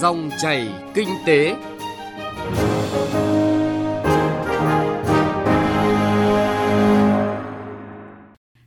Dòng 0.00 0.30
chảy 0.38 0.68
kinh 0.94 1.08
tế. 1.26 1.56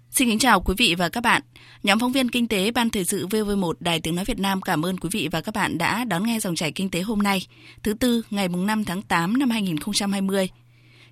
Xin 0.10 0.28
kính 0.28 0.40
chào 0.40 0.62
quý 0.62 0.74
vị 0.78 0.96
và 0.98 1.10
các 1.10 1.22
bạn. 1.24 1.42
Nhóm 1.84 2.00
phóng 2.00 2.12
viên 2.12 2.30
kinh 2.30 2.48
tế 2.48 2.72
Ban 2.72 2.90
Thời 2.90 3.06
sự 3.06 3.28
VV1 3.28 3.74
Đài 3.80 4.00
Tiếng 4.00 4.16
Nói 4.16 4.26
Việt 4.26 4.40
Nam 4.40 4.62
cảm 4.62 4.86
ơn 4.86 4.98
quý 4.98 5.10
vị 5.12 5.30
và 5.32 5.42
các 5.42 5.56
bạn 5.56 5.78
đã 5.78 6.04
đón 6.04 6.26
nghe 6.26 6.40
dòng 6.40 6.56
chảy 6.56 6.72
kinh 6.72 6.90
tế 6.90 7.02
hôm 7.02 7.20
nay, 7.20 7.48
thứ 7.84 7.94
Tư, 7.94 8.22
ngày 8.30 8.48
5 8.48 8.84
tháng 8.84 9.02
8 9.02 9.40
năm 9.40 9.50
2020. 9.50 10.50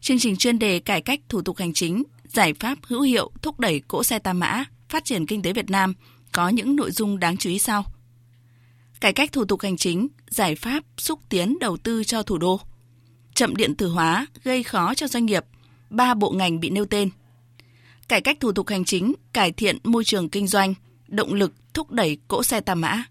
Chương 0.01 0.19
trình 0.19 0.35
chuyên 0.37 0.59
đề 0.59 0.79
cải 0.79 1.01
cách 1.01 1.19
thủ 1.29 1.41
tục 1.41 1.57
hành 1.57 1.73
chính, 1.73 2.03
giải 2.27 2.53
pháp 2.53 2.77
hữu 2.87 3.01
hiệu 3.01 3.31
thúc 3.41 3.59
đẩy 3.59 3.81
cỗ 3.87 4.03
xe 4.03 4.19
tam 4.19 4.39
mã, 4.39 4.63
phát 4.89 5.05
triển 5.05 5.25
kinh 5.25 5.41
tế 5.41 5.53
Việt 5.53 5.69
Nam 5.69 5.93
có 6.31 6.49
những 6.49 6.75
nội 6.75 6.91
dung 6.91 7.19
đáng 7.19 7.37
chú 7.37 7.49
ý 7.49 7.59
sau. 7.59 7.85
Cải 8.99 9.13
cách 9.13 9.31
thủ 9.31 9.45
tục 9.45 9.61
hành 9.61 9.77
chính, 9.77 10.07
giải 10.29 10.55
pháp 10.55 10.83
xúc 10.97 11.19
tiến 11.29 11.57
đầu 11.59 11.77
tư 11.77 12.03
cho 12.03 12.23
thủ 12.23 12.37
đô. 12.37 12.59
Chậm 13.35 13.55
điện 13.55 13.75
tử 13.75 13.87
hóa 13.87 14.27
gây 14.43 14.63
khó 14.63 14.93
cho 14.93 15.07
doanh 15.07 15.25
nghiệp, 15.25 15.45
ba 15.89 16.13
bộ 16.13 16.31
ngành 16.31 16.59
bị 16.59 16.69
nêu 16.69 16.85
tên. 16.85 17.09
Cải 18.07 18.21
cách 18.21 18.39
thủ 18.39 18.51
tục 18.51 18.67
hành 18.67 18.85
chính, 18.85 19.13
cải 19.33 19.51
thiện 19.51 19.77
môi 19.83 20.03
trường 20.03 20.29
kinh 20.29 20.47
doanh, 20.47 20.73
động 21.07 21.33
lực 21.33 21.53
thúc 21.73 21.91
đẩy 21.91 22.17
cỗ 22.27 22.43
xe 22.43 22.61
tà 22.61 22.75
mã. 22.75 23.03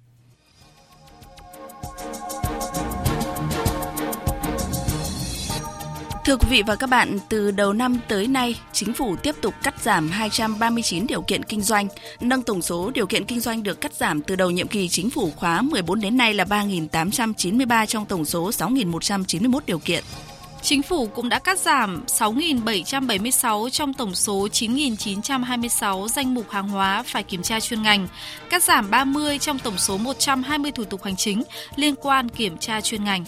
Thưa 6.28 6.36
quý 6.36 6.48
vị 6.50 6.62
và 6.66 6.76
các 6.76 6.90
bạn, 6.90 7.18
từ 7.28 7.50
đầu 7.50 7.72
năm 7.72 7.98
tới 8.08 8.26
nay, 8.26 8.60
chính 8.72 8.92
phủ 8.92 9.16
tiếp 9.16 9.34
tục 9.40 9.54
cắt 9.62 9.74
giảm 9.82 10.08
239 10.10 11.06
điều 11.06 11.22
kiện 11.22 11.44
kinh 11.44 11.62
doanh, 11.62 11.88
nâng 12.20 12.42
tổng 12.42 12.62
số 12.62 12.90
điều 12.90 13.06
kiện 13.06 13.24
kinh 13.24 13.40
doanh 13.40 13.62
được 13.62 13.80
cắt 13.80 13.94
giảm 13.94 14.22
từ 14.22 14.36
đầu 14.36 14.50
nhiệm 14.50 14.68
kỳ 14.68 14.88
chính 14.88 15.10
phủ 15.10 15.32
khóa 15.36 15.62
14 15.62 16.00
đến 16.00 16.16
nay 16.16 16.34
là 16.34 16.44
3.893 16.44 17.86
trong 17.86 18.06
tổng 18.06 18.24
số 18.24 18.50
6.191 18.50 19.60
điều 19.66 19.78
kiện. 19.78 20.04
Chính 20.62 20.82
phủ 20.82 21.06
cũng 21.06 21.28
đã 21.28 21.38
cắt 21.38 21.58
giảm 21.58 22.04
6.776 22.06 23.68
trong 23.68 23.94
tổng 23.94 24.14
số 24.14 24.48
9.926 24.52 26.08
danh 26.08 26.34
mục 26.34 26.50
hàng 26.50 26.68
hóa 26.68 27.02
phải 27.06 27.22
kiểm 27.22 27.42
tra 27.42 27.60
chuyên 27.60 27.82
ngành, 27.82 28.08
cắt 28.50 28.62
giảm 28.62 28.90
30 28.90 29.38
trong 29.38 29.58
tổng 29.58 29.78
số 29.78 29.96
120 29.96 30.72
thủ 30.72 30.84
tục 30.84 31.02
hành 31.04 31.16
chính 31.16 31.42
liên 31.76 31.94
quan 32.02 32.28
kiểm 32.28 32.58
tra 32.58 32.80
chuyên 32.80 33.04
ngành. 33.04 33.24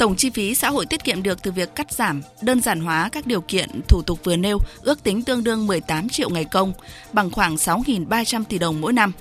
Tổng 0.00 0.16
chi 0.16 0.30
phí 0.30 0.54
xã 0.54 0.70
hội 0.70 0.86
tiết 0.86 1.04
kiệm 1.04 1.22
được 1.22 1.42
từ 1.42 1.52
việc 1.52 1.74
cắt 1.74 1.92
giảm, 1.92 2.22
đơn 2.42 2.60
giản 2.60 2.80
hóa 2.80 3.08
các 3.12 3.26
điều 3.26 3.40
kiện 3.40 3.80
thủ 3.88 4.02
tục 4.02 4.24
vừa 4.24 4.36
nêu 4.36 4.58
ước 4.82 5.02
tính 5.02 5.22
tương 5.22 5.44
đương 5.44 5.66
18 5.66 6.08
triệu 6.08 6.30
ngày 6.30 6.44
công, 6.44 6.72
bằng 7.12 7.30
khoảng 7.30 7.56
6.300 7.56 8.44
tỷ 8.44 8.58
đồng 8.58 8.80
mỗi 8.80 8.92
năm. 8.92 9.12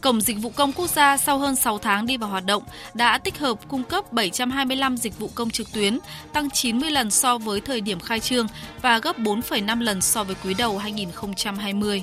Cổng 0.00 0.20
Dịch 0.20 0.36
vụ 0.40 0.50
Công 0.50 0.72
Quốc 0.72 0.90
gia 0.90 1.16
sau 1.16 1.38
hơn 1.38 1.56
6 1.56 1.78
tháng 1.78 2.06
đi 2.06 2.16
vào 2.16 2.30
hoạt 2.30 2.44
động 2.46 2.62
đã 2.94 3.18
tích 3.18 3.38
hợp 3.38 3.58
cung 3.68 3.84
cấp 3.84 4.12
725 4.12 4.96
dịch 4.96 5.18
vụ 5.18 5.30
công 5.34 5.50
trực 5.50 5.72
tuyến, 5.72 5.98
tăng 6.32 6.50
90 6.50 6.90
lần 6.90 7.10
so 7.10 7.38
với 7.38 7.60
thời 7.60 7.80
điểm 7.80 8.00
khai 8.00 8.20
trương 8.20 8.46
và 8.82 8.98
gấp 8.98 9.18
4,5 9.18 9.80
lần 9.80 10.00
so 10.00 10.24
với 10.24 10.36
quý 10.44 10.54
đầu 10.54 10.78
2020. 10.78 12.02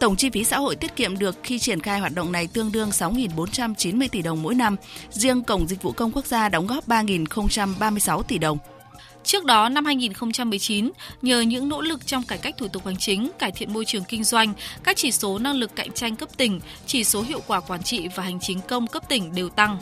Tổng 0.00 0.16
chi 0.16 0.30
phí 0.30 0.44
xã 0.44 0.58
hội 0.58 0.76
tiết 0.76 0.96
kiệm 0.96 1.18
được 1.18 1.36
khi 1.42 1.58
triển 1.58 1.80
khai 1.80 2.00
hoạt 2.00 2.14
động 2.14 2.32
này 2.32 2.46
tương 2.46 2.72
đương 2.72 2.90
6.490 2.90 4.08
tỷ 4.08 4.22
đồng 4.22 4.42
mỗi 4.42 4.54
năm. 4.54 4.76
Riêng 5.10 5.42
Cổng 5.42 5.68
Dịch 5.68 5.82
vụ 5.82 5.92
Công 5.92 6.12
Quốc 6.12 6.26
gia 6.26 6.48
đóng 6.48 6.66
góp 6.66 6.88
3.036 6.88 8.22
tỷ 8.22 8.38
đồng. 8.38 8.58
Trước 9.24 9.44
đó, 9.44 9.68
năm 9.68 9.84
2019, 9.84 10.90
nhờ 11.22 11.40
những 11.40 11.68
nỗ 11.68 11.80
lực 11.80 12.06
trong 12.06 12.22
cải 12.22 12.38
cách 12.38 12.54
thủ 12.58 12.68
tục 12.68 12.86
hành 12.86 12.96
chính, 12.96 13.30
cải 13.38 13.52
thiện 13.52 13.72
môi 13.72 13.84
trường 13.84 14.04
kinh 14.04 14.24
doanh, 14.24 14.52
các 14.82 14.96
chỉ 14.96 15.12
số 15.12 15.38
năng 15.38 15.56
lực 15.56 15.76
cạnh 15.76 15.92
tranh 15.92 16.16
cấp 16.16 16.28
tỉnh, 16.36 16.60
chỉ 16.86 17.04
số 17.04 17.22
hiệu 17.22 17.40
quả 17.46 17.60
quản 17.60 17.82
trị 17.82 18.08
và 18.14 18.22
hành 18.22 18.40
chính 18.40 18.60
công 18.60 18.86
cấp 18.86 19.08
tỉnh 19.08 19.34
đều 19.34 19.48
tăng. 19.48 19.78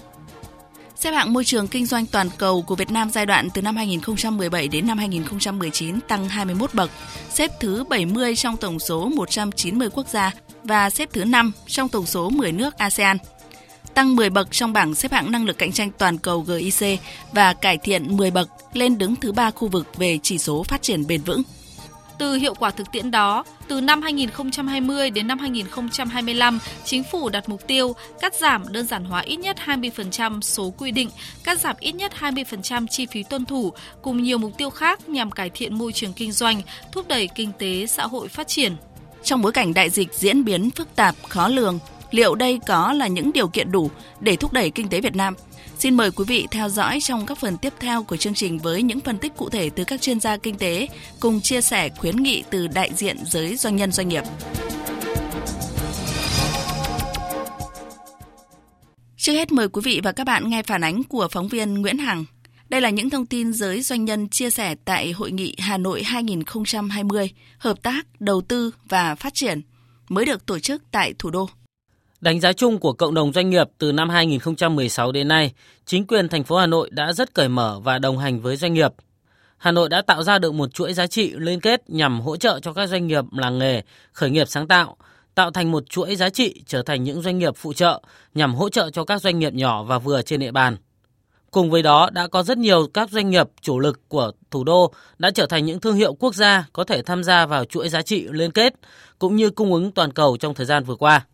Xếp 1.03 1.11
hạng 1.11 1.33
môi 1.33 1.45
trường 1.45 1.69
kinh 1.69 1.86
doanh 1.86 2.06
toàn 2.06 2.28
cầu 2.39 2.62
của 2.62 2.75
Việt 2.75 2.91
Nam 2.91 3.11
giai 3.11 3.27
đoạn 3.27 3.48
từ 3.55 3.62
năm 3.62 3.77
2017 3.77 4.69
đến 4.69 4.86
năm 4.86 4.98
2019 4.98 6.00
tăng 6.00 6.28
21 6.28 6.75
bậc, 6.75 6.91
xếp 7.31 7.50
thứ 7.60 7.84
70 7.84 8.37
trong 8.37 8.56
tổng 8.56 8.78
số 8.78 9.09
190 9.09 9.88
quốc 9.93 10.09
gia 10.09 10.31
và 10.65 10.91
xếp 10.91 11.09
thứ 11.12 11.25
5 11.25 11.53
trong 11.66 11.88
tổng 11.88 12.06
số 12.06 12.31
10 12.31 12.53
nước 12.53 12.78
ASEAN. 12.78 13.16
Tăng 13.94 14.16
10 14.16 14.31
bậc 14.31 14.49
trong 14.50 14.72
bảng 14.72 14.94
xếp 14.94 15.12
hạng 15.12 15.32
năng 15.32 15.44
lực 15.44 15.59
cạnh 15.59 15.72
tranh 15.72 15.91
toàn 15.99 16.19
cầu 16.19 16.44
GIC 16.47 17.00
và 17.32 17.53
cải 17.53 17.78
thiện 17.78 18.16
10 18.16 18.31
bậc 18.31 18.49
lên 18.72 18.99
đứng 18.99 19.16
thứ 19.16 19.32
3 19.32 19.50
khu 19.50 19.69
vực 19.69 19.97
về 19.97 20.19
chỉ 20.22 20.38
số 20.38 20.62
phát 20.62 20.82
triển 20.82 21.06
bền 21.06 21.22
vững. 21.22 21.43
Từ 22.22 22.34
hiệu 22.34 22.55
quả 22.55 22.71
thực 22.71 22.93
tiễn 22.93 23.10
đó, 23.10 23.44
từ 23.69 23.81
năm 23.81 24.03
2020 24.03 25.10
đến 25.10 25.27
năm 25.27 25.38
2025, 25.38 26.59
chính 26.84 27.03
phủ 27.05 27.28
đặt 27.28 27.49
mục 27.49 27.66
tiêu 27.66 27.94
cắt 28.21 28.34
giảm 28.34 28.72
đơn 28.72 28.87
giản 28.87 29.05
hóa 29.05 29.21
ít 29.21 29.37
nhất 29.37 29.56
20% 29.65 30.41
số 30.41 30.71
quy 30.78 30.91
định, 30.91 31.11
cắt 31.44 31.61
giảm 31.61 31.77
ít 31.81 31.94
nhất 31.94 32.12
20% 32.21 32.87
chi 32.87 33.06
phí 33.06 33.22
tuân 33.22 33.44
thủ 33.44 33.72
cùng 34.03 34.22
nhiều 34.22 34.38
mục 34.38 34.53
tiêu 34.59 34.71
khác 34.71 35.09
nhằm 35.09 35.31
cải 35.31 35.50
thiện 35.50 35.78
môi 35.78 35.93
trường 35.93 36.12
kinh 36.12 36.32
doanh, 36.32 36.62
thúc 36.93 37.09
đẩy 37.09 37.28
kinh 37.34 37.53
tế 37.59 37.87
xã 37.87 38.06
hội 38.06 38.28
phát 38.28 38.49
triển. 38.49 38.77
Trong 39.22 39.43
bối 39.43 39.53
cảnh 39.53 39.75
đại 39.75 39.91
dịch 39.91 40.15
diễn 40.15 40.44
biến 40.44 40.71
phức 40.71 40.97
tạp, 40.97 41.15
khó 41.28 41.49
lường, 41.49 41.78
liệu 42.11 42.34
đây 42.34 42.61
có 42.66 42.93
là 42.93 43.06
những 43.06 43.32
điều 43.32 43.49
kiện 43.49 43.72
đủ 43.72 43.91
để 44.21 44.37
thúc 44.37 44.53
đẩy 44.53 44.71
kinh 44.71 44.88
tế 44.88 45.00
Việt 45.00 45.16
Nam? 45.16 45.34
Xin 45.82 45.97
mời 45.97 46.10
quý 46.10 46.25
vị 46.28 46.47
theo 46.50 46.69
dõi 46.69 46.98
trong 47.00 47.26
các 47.26 47.38
phần 47.38 47.56
tiếp 47.59 47.72
theo 47.81 48.03
của 48.03 48.16
chương 48.16 48.34
trình 48.34 48.59
với 48.59 48.82
những 48.82 49.00
phân 49.00 49.19
tích 49.19 49.32
cụ 49.37 49.48
thể 49.48 49.70
từ 49.70 49.84
các 49.84 50.00
chuyên 50.00 50.20
gia 50.20 50.37
kinh 50.37 50.59
tế 50.59 50.88
cùng 51.20 51.41
chia 51.41 51.60
sẻ 51.60 51.88
khuyến 51.88 52.16
nghị 52.16 52.43
từ 52.50 52.66
đại 52.66 52.91
diện 52.94 53.16
giới 53.26 53.56
doanh 53.56 53.76
nhân 53.76 53.93
doanh 53.93 54.09
nghiệp. 54.09 54.22
Trước 59.16 59.32
hết 59.32 59.53
mời 59.53 59.69
quý 59.69 59.82
vị 59.84 60.00
và 60.04 60.12
các 60.12 60.25
bạn 60.25 60.50
nghe 60.50 60.62
phản 60.62 60.84
ánh 60.84 61.04
của 61.04 61.28
phóng 61.31 61.48
viên 61.48 61.75
Nguyễn 61.75 61.99
Hằng. 61.99 62.25
Đây 62.69 62.81
là 62.81 62.91
những 62.91 63.10
thông 63.10 63.26
tin 63.26 63.53
giới 63.53 63.82
doanh 63.82 64.04
nhân 64.04 64.28
chia 64.28 64.50
sẻ 64.50 64.75
tại 64.84 65.12
Hội 65.12 65.32
nghị 65.32 65.56
Hà 65.59 65.76
Nội 65.76 66.03
2020, 66.03 67.31
Hợp 67.59 67.82
tác, 67.82 68.06
Đầu 68.20 68.41
tư 68.41 68.70
và 68.88 69.14
Phát 69.14 69.34
triển, 69.34 69.60
mới 70.09 70.25
được 70.25 70.47
tổ 70.47 70.59
chức 70.59 70.82
tại 70.91 71.14
thủ 71.19 71.31
đô. 71.31 71.49
Đánh 72.22 72.41
giá 72.41 72.53
chung 72.53 72.78
của 72.78 72.93
cộng 72.93 73.15
đồng 73.15 73.33
doanh 73.33 73.50
nghiệp 73.50 73.69
từ 73.78 73.93
năm 73.93 74.10
2016 74.10 75.12
đến 75.12 75.28
nay, 75.28 75.53
chính 75.87 76.06
quyền 76.06 76.28
thành 76.28 76.44
phố 76.44 76.56
Hà 76.56 76.66
Nội 76.66 76.91
đã 76.93 77.12
rất 77.12 77.34
cởi 77.34 77.49
mở 77.49 77.81
và 77.84 77.99
đồng 77.99 78.19
hành 78.19 78.41
với 78.41 78.56
doanh 78.56 78.75
nghiệp. 78.75 78.93
Hà 79.56 79.72
Nội 79.72 79.88
đã 79.88 80.03
tạo 80.03 80.22
ra 80.22 80.38
được 80.38 80.55
một 80.55 80.75
chuỗi 80.75 80.93
giá 80.93 81.06
trị 81.06 81.32
liên 81.37 81.61
kết 81.61 81.91
nhằm 81.91 82.21
hỗ 82.21 82.37
trợ 82.37 82.61
cho 82.62 82.72
các 82.72 82.87
doanh 82.87 83.06
nghiệp 83.06 83.25
làng 83.32 83.59
nghề, 83.59 83.82
khởi 84.12 84.31
nghiệp 84.31 84.49
sáng 84.49 84.69
tạo, 84.69 84.97
tạo 85.34 85.50
thành 85.50 85.71
một 85.71 85.91
chuỗi 85.91 86.16
giá 86.16 86.31
trị 86.31 86.62
trở 86.66 86.82
thành 86.82 87.05
những 87.05 87.22
doanh 87.22 87.38
nghiệp 87.38 87.56
phụ 87.56 87.72
trợ 87.72 88.03
nhằm 88.34 88.55
hỗ 88.55 88.69
trợ 88.69 88.91
cho 88.91 89.05
các 89.05 89.21
doanh 89.22 89.38
nghiệp 89.38 89.55
nhỏ 89.55 89.82
và 89.82 89.99
vừa 89.99 90.22
trên 90.22 90.41
địa 90.41 90.53
bàn. 90.53 90.77
Cùng 91.50 91.71
với 91.71 91.82
đó 91.82 92.11
đã 92.12 92.27
có 92.27 92.43
rất 92.43 92.59
nhiều 92.59 92.87
các 92.94 93.11
doanh 93.11 93.31
nghiệp 93.31 93.49
chủ 93.61 93.78
lực 93.78 94.00
của 94.09 94.32
thủ 94.50 94.65
đô 94.65 94.93
đã 95.19 95.31
trở 95.31 95.47
thành 95.47 95.65
những 95.65 95.81
thương 95.81 95.97
hiệu 95.97 96.15
quốc 96.15 96.34
gia 96.34 96.66
có 96.72 96.84
thể 96.84 97.03
tham 97.03 97.25
gia 97.25 97.47
vào 97.47 97.65
chuỗi 97.65 97.88
giá 97.88 98.03
trị 98.03 98.27
liên 98.31 98.50
kết 98.50 98.75
cũng 99.19 99.37
như 99.37 99.50
cung 99.50 99.72
ứng 99.72 99.93
toàn 99.93 100.12
cầu 100.12 100.37
trong 100.37 100.55
thời 100.55 100.66
gian 100.66 100.84
vừa 100.84 100.97
qua. 100.97 101.27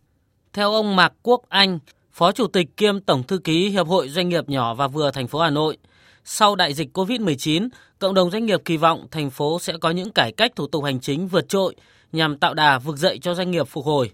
Theo 0.53 0.73
ông 0.73 0.95
Mạc 0.95 1.13
Quốc 1.23 1.41
Anh, 1.49 1.79
Phó 2.11 2.31
Chủ 2.31 2.47
tịch 2.47 2.77
kiêm 2.77 2.99
Tổng 2.99 3.23
Thư 3.23 3.37
ký 3.37 3.69
Hiệp 3.69 3.87
hội 3.87 4.09
Doanh 4.09 4.29
nghiệp 4.29 4.49
nhỏ 4.49 4.73
và 4.73 4.87
vừa 4.87 5.11
thành 5.11 5.27
phố 5.27 5.39
Hà 5.39 5.49
Nội, 5.49 5.77
sau 6.23 6.55
đại 6.55 6.73
dịch 6.73 6.97
COVID-19, 6.97 7.69
cộng 7.99 8.13
đồng 8.13 8.31
doanh 8.31 8.45
nghiệp 8.45 8.61
kỳ 8.65 8.77
vọng 8.77 9.07
thành 9.11 9.29
phố 9.29 9.59
sẽ 9.59 9.73
có 9.81 9.91
những 9.91 10.11
cải 10.11 10.31
cách 10.31 10.51
thủ 10.55 10.67
tục 10.67 10.83
hành 10.83 10.99
chính 10.99 11.27
vượt 11.27 11.49
trội 11.49 11.75
nhằm 12.11 12.37
tạo 12.37 12.53
đà 12.53 12.79
vực 12.79 12.97
dậy 12.97 13.19
cho 13.21 13.33
doanh 13.33 13.51
nghiệp 13.51 13.67
phục 13.67 13.85
hồi. 13.85 14.11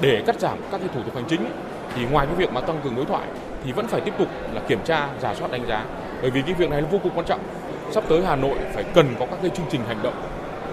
Để 0.00 0.22
cắt 0.26 0.40
giảm 0.40 0.58
các 0.70 0.78
cái 0.78 0.88
thủ 0.94 1.02
tục 1.02 1.14
hành 1.14 1.24
chính 1.28 1.40
thì 1.94 2.04
ngoài 2.04 2.26
cái 2.26 2.36
việc 2.36 2.52
mà 2.52 2.60
tăng 2.60 2.80
cường 2.84 2.96
đối 2.96 3.04
thoại 3.04 3.28
thì 3.64 3.72
vẫn 3.72 3.88
phải 3.88 4.00
tiếp 4.00 4.14
tục 4.18 4.28
là 4.52 4.60
kiểm 4.68 4.78
tra, 4.84 5.08
giả 5.22 5.34
soát 5.34 5.50
đánh 5.50 5.66
giá. 5.68 5.86
Bởi 6.22 6.30
vì 6.30 6.42
cái 6.42 6.54
việc 6.54 6.70
này 6.70 6.82
là 6.82 6.88
vô 6.88 6.98
cùng 7.02 7.12
quan 7.14 7.26
trọng. 7.26 7.40
Sắp 7.92 8.04
tới 8.08 8.24
Hà 8.24 8.36
Nội 8.36 8.58
phải 8.74 8.84
cần 8.84 9.14
có 9.18 9.26
các 9.26 9.38
cái 9.42 9.50
chương 9.56 9.66
trình 9.70 9.80
hành 9.84 10.02
động 10.02 10.14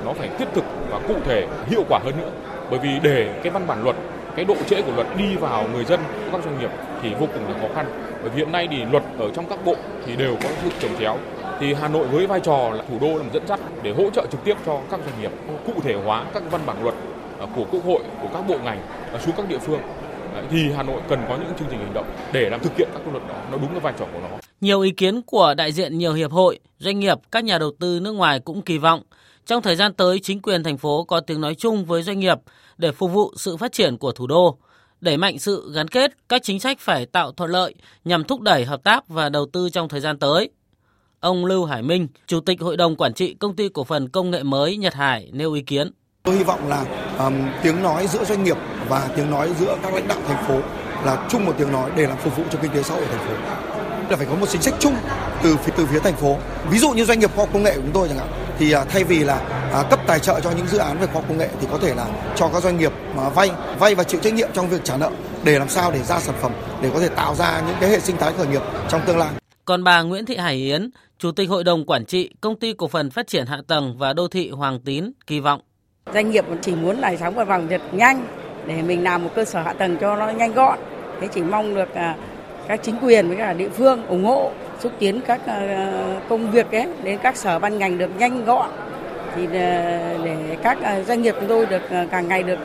nó 0.05 0.13
phải 0.13 0.29
thiết 0.37 0.45
thực 0.53 0.63
và 0.89 0.99
cụ 1.07 1.15
thể, 1.25 1.47
hiệu 1.67 1.83
quả 1.89 1.99
hơn 2.03 2.17
nữa. 2.17 2.31
Bởi 2.69 2.79
vì 2.79 2.89
để 3.03 3.39
cái 3.43 3.51
văn 3.51 3.67
bản 3.67 3.83
luật 3.83 3.95
cái 4.39 4.45
độ 4.45 4.55
trễ 4.69 4.81
của 4.81 4.91
luật 4.95 5.07
đi 5.17 5.35
vào 5.35 5.67
người 5.73 5.85
dân 5.85 5.99
các 6.31 6.43
doanh 6.43 6.59
nghiệp 6.59 6.69
thì 7.01 7.09
vô 7.19 7.27
cùng 7.33 7.47
là 7.47 7.59
khó 7.61 7.67
khăn. 7.75 7.85
Bởi 8.21 8.29
vì 8.29 8.37
hiện 8.37 8.51
nay 8.51 8.67
thì 8.71 8.77
luật 8.91 9.03
ở 9.17 9.31
trong 9.35 9.45
các 9.49 9.65
bộ 9.65 9.75
thì 10.05 10.15
đều 10.15 10.35
có 10.43 10.49
sự 10.63 10.69
trồng 10.79 10.91
chéo. 10.99 11.17
Thì 11.59 11.73
Hà 11.73 11.87
Nội 11.87 12.07
với 12.07 12.27
vai 12.27 12.39
trò 12.39 12.69
là 12.69 12.83
thủ 12.89 12.97
đô 13.01 13.17
làm 13.17 13.29
dẫn 13.33 13.47
dắt 13.47 13.59
để 13.83 13.91
hỗ 13.91 14.09
trợ 14.09 14.25
trực 14.31 14.43
tiếp 14.43 14.57
cho 14.65 14.79
các 14.91 14.99
doanh 15.05 15.21
nghiệp 15.21 15.31
cụ 15.65 15.73
thể 15.81 15.93
hóa 15.93 16.25
các 16.33 16.43
văn 16.51 16.61
bản 16.65 16.83
luật 16.83 16.95
à, 17.39 17.45
của 17.55 17.65
quốc 17.71 17.85
hội 17.85 17.99
của 18.21 18.27
các 18.33 18.47
bộ 18.47 18.57
ngành 18.63 18.81
à, 19.13 19.19
xuống 19.19 19.35
các 19.37 19.49
địa 19.49 19.59
phương. 19.59 19.79
Thì 20.51 20.71
Hà 20.77 20.83
Nội 20.83 21.01
cần 21.09 21.19
có 21.29 21.35
những 21.35 21.53
chương 21.59 21.67
trình 21.71 21.79
hành 21.79 21.93
động 21.93 22.05
để 22.31 22.49
làm 22.49 22.59
thực 22.59 22.77
hiện 22.77 22.89
các 22.93 23.11
luật 23.11 23.23
đó 23.27 23.35
nó 23.51 23.57
đúng 23.57 23.71
cái 23.71 23.79
vai 23.79 23.93
trò 23.99 24.05
của 24.13 24.19
nó. 24.19 24.27
Nhiều 24.61 24.81
ý 24.81 24.91
kiến 24.91 25.21
của 25.21 25.53
đại 25.57 25.71
diện 25.71 25.97
nhiều 25.97 26.13
hiệp 26.13 26.31
hội, 26.31 26.59
doanh 26.77 26.99
nghiệp, 26.99 27.17
các 27.31 27.43
nhà 27.43 27.57
đầu 27.57 27.71
tư 27.79 27.99
nước 27.99 28.11
ngoài 28.11 28.39
cũng 28.39 28.61
kỳ 28.61 28.77
vọng 28.77 29.01
trong 29.49 29.61
thời 29.61 29.75
gian 29.75 29.93
tới 29.93 30.19
chính 30.19 30.41
quyền 30.41 30.63
thành 30.63 30.77
phố 30.77 31.03
có 31.03 31.19
tiếng 31.19 31.41
nói 31.41 31.55
chung 31.55 31.85
với 31.85 32.03
doanh 32.03 32.19
nghiệp 32.19 32.37
để 32.77 32.91
phục 32.91 33.11
vụ 33.11 33.33
sự 33.35 33.57
phát 33.57 33.71
triển 33.71 33.97
của 33.97 34.11
thủ 34.11 34.27
đô, 34.27 34.57
đẩy 35.01 35.17
mạnh 35.17 35.39
sự 35.39 35.71
gắn 35.75 35.87
kết, 35.87 36.11
các 36.29 36.43
chính 36.43 36.59
sách 36.59 36.79
phải 36.79 37.05
tạo 37.05 37.31
thuận 37.31 37.51
lợi 37.51 37.75
nhằm 38.05 38.23
thúc 38.23 38.41
đẩy 38.41 38.65
hợp 38.65 38.83
tác 38.83 39.07
và 39.07 39.29
đầu 39.29 39.45
tư 39.53 39.69
trong 39.69 39.89
thời 39.89 39.99
gian 39.99 40.19
tới. 40.19 40.49
Ông 41.19 41.45
Lưu 41.45 41.65
Hải 41.65 41.81
Minh, 41.81 42.07
Chủ 42.27 42.39
tịch 42.39 42.61
Hội 42.61 42.77
đồng 42.77 42.95
Quản 42.95 43.13
trị 43.13 43.33
Công 43.33 43.55
ty 43.55 43.69
Cổ 43.69 43.83
phần 43.83 44.09
Công 44.09 44.31
nghệ 44.31 44.43
mới 44.43 44.77
Nhật 44.77 44.93
Hải 44.93 45.29
nêu 45.33 45.53
ý 45.53 45.61
kiến. 45.61 45.91
Tôi 46.23 46.35
hy 46.35 46.43
vọng 46.43 46.67
là 46.67 46.85
um, 47.19 47.33
tiếng 47.63 47.83
nói 47.83 48.07
giữa 48.07 48.23
doanh 48.25 48.43
nghiệp 48.43 48.57
và 48.89 49.09
tiếng 49.15 49.31
nói 49.31 49.49
giữa 49.59 49.77
các 49.83 49.93
lãnh 49.93 50.07
đạo 50.07 50.19
thành 50.27 50.43
phố 50.47 50.59
là 51.05 51.27
chung 51.29 51.45
một 51.45 51.53
tiếng 51.57 51.71
nói 51.71 51.91
để 51.95 52.07
làm 52.07 52.17
phục 52.17 52.37
vụ 52.37 52.43
cho 52.51 52.59
kinh 52.61 52.71
tế 52.71 52.83
xã 52.83 52.93
hội 52.95 53.05
thành 53.05 53.27
phố. 53.27 53.33
là 54.09 54.17
phải 54.17 54.25
có 54.25 54.35
một 54.35 54.49
chính 54.49 54.61
sách 54.61 54.75
chung 54.79 54.95
từ 55.43 55.55
từ 55.77 55.85
phía 55.85 55.99
thành 55.99 56.15
phố. 56.15 56.37
Ví 56.71 56.79
dụ 56.79 56.91
như 56.91 57.05
doanh 57.05 57.19
nghiệp 57.19 57.31
khoa 57.35 57.45
học 57.45 57.53
công 57.53 57.63
nghệ 57.63 57.75
của 57.75 57.81
chúng 57.81 57.93
tôi 57.93 58.07
chẳng 58.07 58.17
hạn 58.17 58.48
thì 58.59 58.71
à, 58.71 58.83
thay 58.83 59.03
vì 59.03 59.19
là 59.19 59.35
à, 59.73 59.83
cấp 59.89 59.99
tài 60.07 60.19
trợ 60.19 60.39
cho 60.39 60.51
những 60.51 60.67
dự 60.67 60.77
án 60.77 60.99
về 60.99 61.05
khoa 61.05 61.13
học 61.13 61.25
công 61.27 61.37
nghệ 61.37 61.49
thì 61.61 61.67
có 61.71 61.77
thể 61.77 61.95
là 61.95 62.05
cho 62.35 62.49
các 62.53 62.63
doanh 62.63 62.77
nghiệp 62.77 62.91
mà 63.15 63.29
vay 63.29 63.51
vay 63.79 63.95
và 63.95 64.03
chịu 64.03 64.19
trách 64.23 64.33
nhiệm 64.33 64.49
trong 64.53 64.69
việc 64.69 64.83
trả 64.83 64.97
nợ 64.97 65.11
để 65.43 65.59
làm 65.59 65.69
sao 65.69 65.91
để 65.91 66.03
ra 66.03 66.19
sản 66.19 66.35
phẩm 66.41 66.51
để 66.81 66.89
có 66.93 66.99
thể 66.99 67.09
tạo 67.09 67.35
ra 67.35 67.61
những 67.67 67.75
cái 67.81 67.89
hệ 67.89 67.99
sinh 67.99 68.17
thái 68.17 68.33
khởi 68.37 68.47
nghiệp 68.47 68.61
trong 68.89 69.01
tương 69.05 69.17
lai. 69.17 69.29
Còn 69.65 69.83
bà 69.83 70.01
Nguyễn 70.01 70.25
Thị 70.25 70.37
Hải 70.37 70.55
Yến, 70.55 70.89
Chủ 71.17 71.31
tịch 71.31 71.49
Hội 71.49 71.63
đồng 71.63 71.85
Quản 71.85 72.05
trị 72.05 72.29
Công 72.41 72.59
ty 72.59 72.73
Cổ 72.73 72.87
phần 72.87 73.09
Phát 73.09 73.27
triển 73.27 73.45
Hạ 73.45 73.61
tầng 73.67 73.95
và 73.97 74.13
Đô 74.13 74.27
thị 74.27 74.49
Hoàng 74.49 74.79
Tín 74.79 75.11
kỳ 75.27 75.39
vọng. 75.39 75.61
Doanh 76.13 76.31
nghiệp 76.31 76.45
chỉ 76.61 76.75
muốn 76.75 76.99
là 76.99 77.15
sóng 77.19 77.35
và 77.35 77.43
vòng 77.43 77.67
thật 77.69 77.81
nhanh 77.91 78.27
để 78.67 78.81
mình 78.81 79.03
làm 79.03 79.23
một 79.23 79.29
cơ 79.35 79.45
sở 79.45 79.61
hạ 79.61 79.73
tầng 79.73 79.97
cho 80.01 80.15
nó 80.15 80.29
nhanh 80.29 80.53
gọn. 80.53 80.79
Thế 81.21 81.27
chỉ 81.33 81.41
mong 81.41 81.75
được 81.75 81.93
à, 81.93 82.15
các 82.69 82.79
chính 82.83 82.95
quyền 83.01 83.27
với 83.27 83.37
cả 83.37 83.53
địa 83.53 83.69
phương 83.69 84.05
ủng 84.07 84.23
hộ 84.23 84.51
xúc 84.79 84.91
tiến 84.99 85.21
các 85.27 85.41
à, 85.45 85.91
công 86.29 86.51
việc 86.51 86.71
ấy 86.71 86.87
đến 87.03 87.19
các 87.23 87.37
sở 87.37 87.59
ban 87.59 87.77
ngành 87.77 87.97
được 87.97 88.09
nhanh 88.17 88.45
gọn 88.45 88.69
thì 89.35 89.45
à, 89.53 89.99
để 90.23 90.57
các 90.63 90.77
doanh 91.07 91.21
nghiệp 91.21 91.35
chúng 91.39 91.49
tôi 91.49 91.65
được 91.65 91.81
càng 92.11 92.27
ngày 92.27 92.43
được 92.43 92.59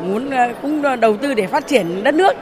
muốn 0.00 0.30
cũng 0.62 1.00
đầu 1.00 1.16
tư 1.16 1.34
để 1.34 1.46
phát 1.46 1.66
triển 1.66 2.04
đất 2.04 2.14
nước. 2.14 2.32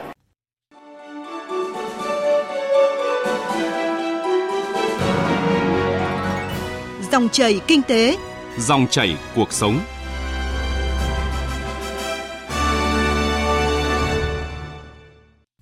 Dòng 7.11 7.29
chảy 7.29 7.59
kinh 7.67 7.81
tế, 7.81 8.17
dòng 8.57 8.87
chảy 8.89 9.17
cuộc 9.35 9.53
sống. 9.53 9.79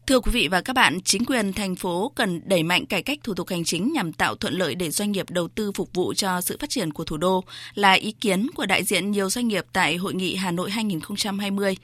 Thưa 0.07 0.19
quý 0.19 0.31
vị 0.31 0.47
và 0.47 0.61
các 0.61 0.73
bạn, 0.73 1.01
chính 1.01 1.25
quyền 1.25 1.53
thành 1.53 1.75
phố 1.75 2.11
cần 2.15 2.41
đẩy 2.45 2.63
mạnh 2.63 2.85
cải 2.85 3.03
cách 3.03 3.19
thủ 3.23 3.33
tục 3.33 3.49
hành 3.49 3.63
chính 3.63 3.93
nhằm 3.93 4.13
tạo 4.13 4.35
thuận 4.35 4.53
lợi 4.53 4.75
để 4.75 4.89
doanh 4.89 5.11
nghiệp 5.11 5.29
đầu 5.29 5.47
tư 5.47 5.71
phục 5.71 5.93
vụ 5.93 6.13
cho 6.13 6.41
sự 6.41 6.57
phát 6.59 6.69
triển 6.69 6.93
của 6.93 7.03
thủ 7.03 7.17
đô 7.17 7.43
là 7.73 7.93
ý 7.93 8.11
kiến 8.11 8.47
của 8.55 8.65
đại 8.65 8.83
diện 8.83 9.11
nhiều 9.11 9.29
doanh 9.29 9.47
nghiệp 9.47 9.65
tại 9.73 9.95
Hội 9.95 10.13
nghị 10.13 10.35
Hà 10.35 10.51
Nội 10.51 10.71
2020. 10.71 11.77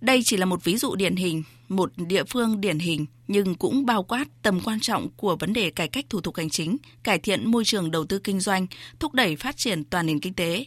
Đây 0.00 0.22
chỉ 0.24 0.36
là 0.36 0.46
một 0.46 0.64
ví 0.64 0.76
dụ 0.76 0.94
điển 0.94 1.16
hình, 1.16 1.42
một 1.68 1.92
địa 1.96 2.24
phương 2.24 2.60
điển 2.60 2.78
hình 2.78 3.06
nhưng 3.28 3.54
cũng 3.54 3.86
bao 3.86 4.02
quát 4.02 4.24
tầm 4.42 4.60
quan 4.60 4.80
trọng 4.80 5.08
của 5.16 5.36
vấn 5.36 5.52
đề 5.52 5.70
cải 5.70 5.88
cách 5.88 6.04
thủ 6.10 6.20
tục 6.20 6.36
hành 6.36 6.50
chính, 6.50 6.76
cải 7.02 7.18
thiện 7.18 7.50
môi 7.50 7.64
trường 7.64 7.90
đầu 7.90 8.06
tư 8.06 8.18
kinh 8.18 8.40
doanh, 8.40 8.66
thúc 8.98 9.14
đẩy 9.14 9.36
phát 9.36 9.56
triển 9.56 9.84
toàn 9.84 10.06
nền 10.06 10.20
kinh 10.20 10.34
tế. 10.34 10.64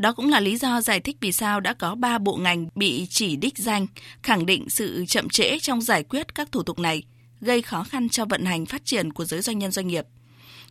Đó 0.00 0.12
cũng 0.12 0.30
là 0.30 0.40
lý 0.40 0.56
do 0.56 0.80
giải 0.80 1.00
thích 1.00 1.16
vì 1.20 1.32
sao 1.32 1.60
đã 1.60 1.74
có 1.74 1.94
3 1.94 2.18
bộ 2.18 2.36
ngành 2.36 2.68
bị 2.74 3.06
chỉ 3.10 3.36
đích 3.36 3.58
danh, 3.58 3.86
khẳng 4.22 4.46
định 4.46 4.70
sự 4.70 5.04
chậm 5.08 5.28
trễ 5.28 5.58
trong 5.58 5.80
giải 5.80 6.02
quyết 6.02 6.34
các 6.34 6.52
thủ 6.52 6.62
tục 6.62 6.78
này, 6.78 7.02
gây 7.40 7.62
khó 7.62 7.84
khăn 7.84 8.08
cho 8.08 8.24
vận 8.24 8.44
hành 8.44 8.66
phát 8.66 8.84
triển 8.84 9.12
của 9.12 9.24
giới 9.24 9.42
doanh 9.42 9.58
nhân 9.58 9.70
doanh 9.70 9.86
nghiệp. 9.86 10.04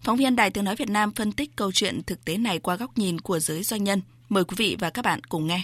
Phóng 0.02 0.18
viên 0.18 0.36
Đài 0.36 0.50
Tiếng 0.50 0.64
Nói 0.64 0.76
Việt 0.76 0.90
Nam 0.90 1.12
phân 1.12 1.32
tích 1.32 1.56
câu 1.56 1.72
chuyện 1.72 2.04
thực 2.04 2.26
tế 2.26 2.38
này 2.38 2.60
qua 2.60 2.76
góc 2.76 2.98
nhìn 2.98 3.22
của 3.22 3.40
giới 3.40 3.64
doanh 3.64 3.84
nhân. 3.84 4.02
Mời 4.30 4.44
quý 4.44 4.56
vị 4.58 4.76
và 4.80 4.90
các 4.90 5.06
bạn 5.06 5.24
cùng 5.24 5.48
nghe. 5.48 5.64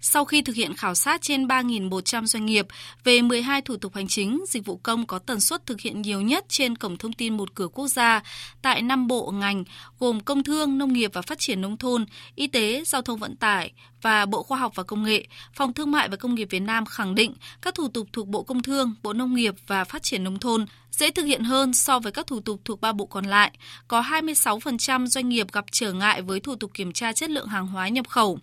Sau 0.00 0.24
khi 0.24 0.42
thực 0.42 0.56
hiện 0.56 0.74
khảo 0.74 0.94
sát 0.94 1.22
trên 1.22 1.46
3.100 1.46 2.26
doanh 2.26 2.46
nghiệp 2.46 2.66
về 3.04 3.22
12 3.22 3.62
thủ 3.62 3.76
tục 3.76 3.94
hành 3.94 4.08
chính, 4.08 4.44
dịch 4.48 4.66
vụ 4.66 4.76
công 4.76 5.06
có 5.06 5.18
tần 5.18 5.40
suất 5.40 5.66
thực 5.66 5.80
hiện 5.80 6.02
nhiều 6.02 6.20
nhất 6.20 6.44
trên 6.48 6.76
cổng 6.76 6.96
thông 6.96 7.12
tin 7.12 7.36
một 7.36 7.54
cửa 7.54 7.68
quốc 7.68 7.88
gia 7.88 8.22
tại 8.62 8.82
5 8.82 9.06
bộ 9.06 9.30
ngành 9.30 9.64
gồm 9.98 10.20
Công 10.20 10.42
thương, 10.42 10.78
Nông 10.78 10.92
nghiệp 10.92 11.10
và 11.14 11.22
Phát 11.22 11.38
triển 11.38 11.60
Nông 11.60 11.76
thôn, 11.76 12.06
Y 12.34 12.46
tế, 12.46 12.82
Giao 12.86 13.02
thông 13.02 13.18
Vận 13.18 13.36
tải 13.36 13.72
và 14.02 14.26
Bộ 14.26 14.42
Khoa 14.42 14.58
học 14.58 14.72
và 14.74 14.82
Công 14.82 15.02
nghệ, 15.02 15.26
Phòng 15.54 15.72
Thương 15.72 15.90
mại 15.90 16.08
và 16.08 16.16
Công 16.16 16.34
nghiệp 16.34 16.48
Việt 16.50 16.60
Nam 16.60 16.86
khẳng 16.86 17.14
định 17.14 17.34
các 17.62 17.74
thủ 17.74 17.88
tục 17.88 18.08
thuộc 18.12 18.28
Bộ 18.28 18.42
Công 18.42 18.62
Thương, 18.62 18.94
Bộ 19.02 19.12
Nông 19.12 19.34
nghiệp 19.34 19.54
và 19.66 19.84
Phát 19.84 20.02
triển 20.02 20.24
Nông 20.24 20.38
thôn 20.38 20.66
dễ 20.90 21.10
thực 21.10 21.24
hiện 21.24 21.44
hơn 21.44 21.74
so 21.74 21.98
với 21.98 22.12
các 22.12 22.26
thủ 22.26 22.40
tục 22.40 22.60
thuộc 22.64 22.80
ba 22.80 22.92
bộ 22.92 23.06
còn 23.06 23.24
lại. 23.24 23.52
Có 23.88 24.00
26% 24.00 25.06
doanh 25.06 25.28
nghiệp 25.28 25.52
gặp 25.52 25.64
trở 25.72 25.92
ngại 25.92 26.22
với 26.22 26.40
thủ 26.40 26.54
tục 26.56 26.70
kiểm 26.74 26.92
tra 26.92 27.12
chất 27.12 27.30
lượng 27.30 27.48
hàng 27.48 27.66
hóa 27.66 27.88
nhập 27.88 28.08
khẩu 28.08 28.38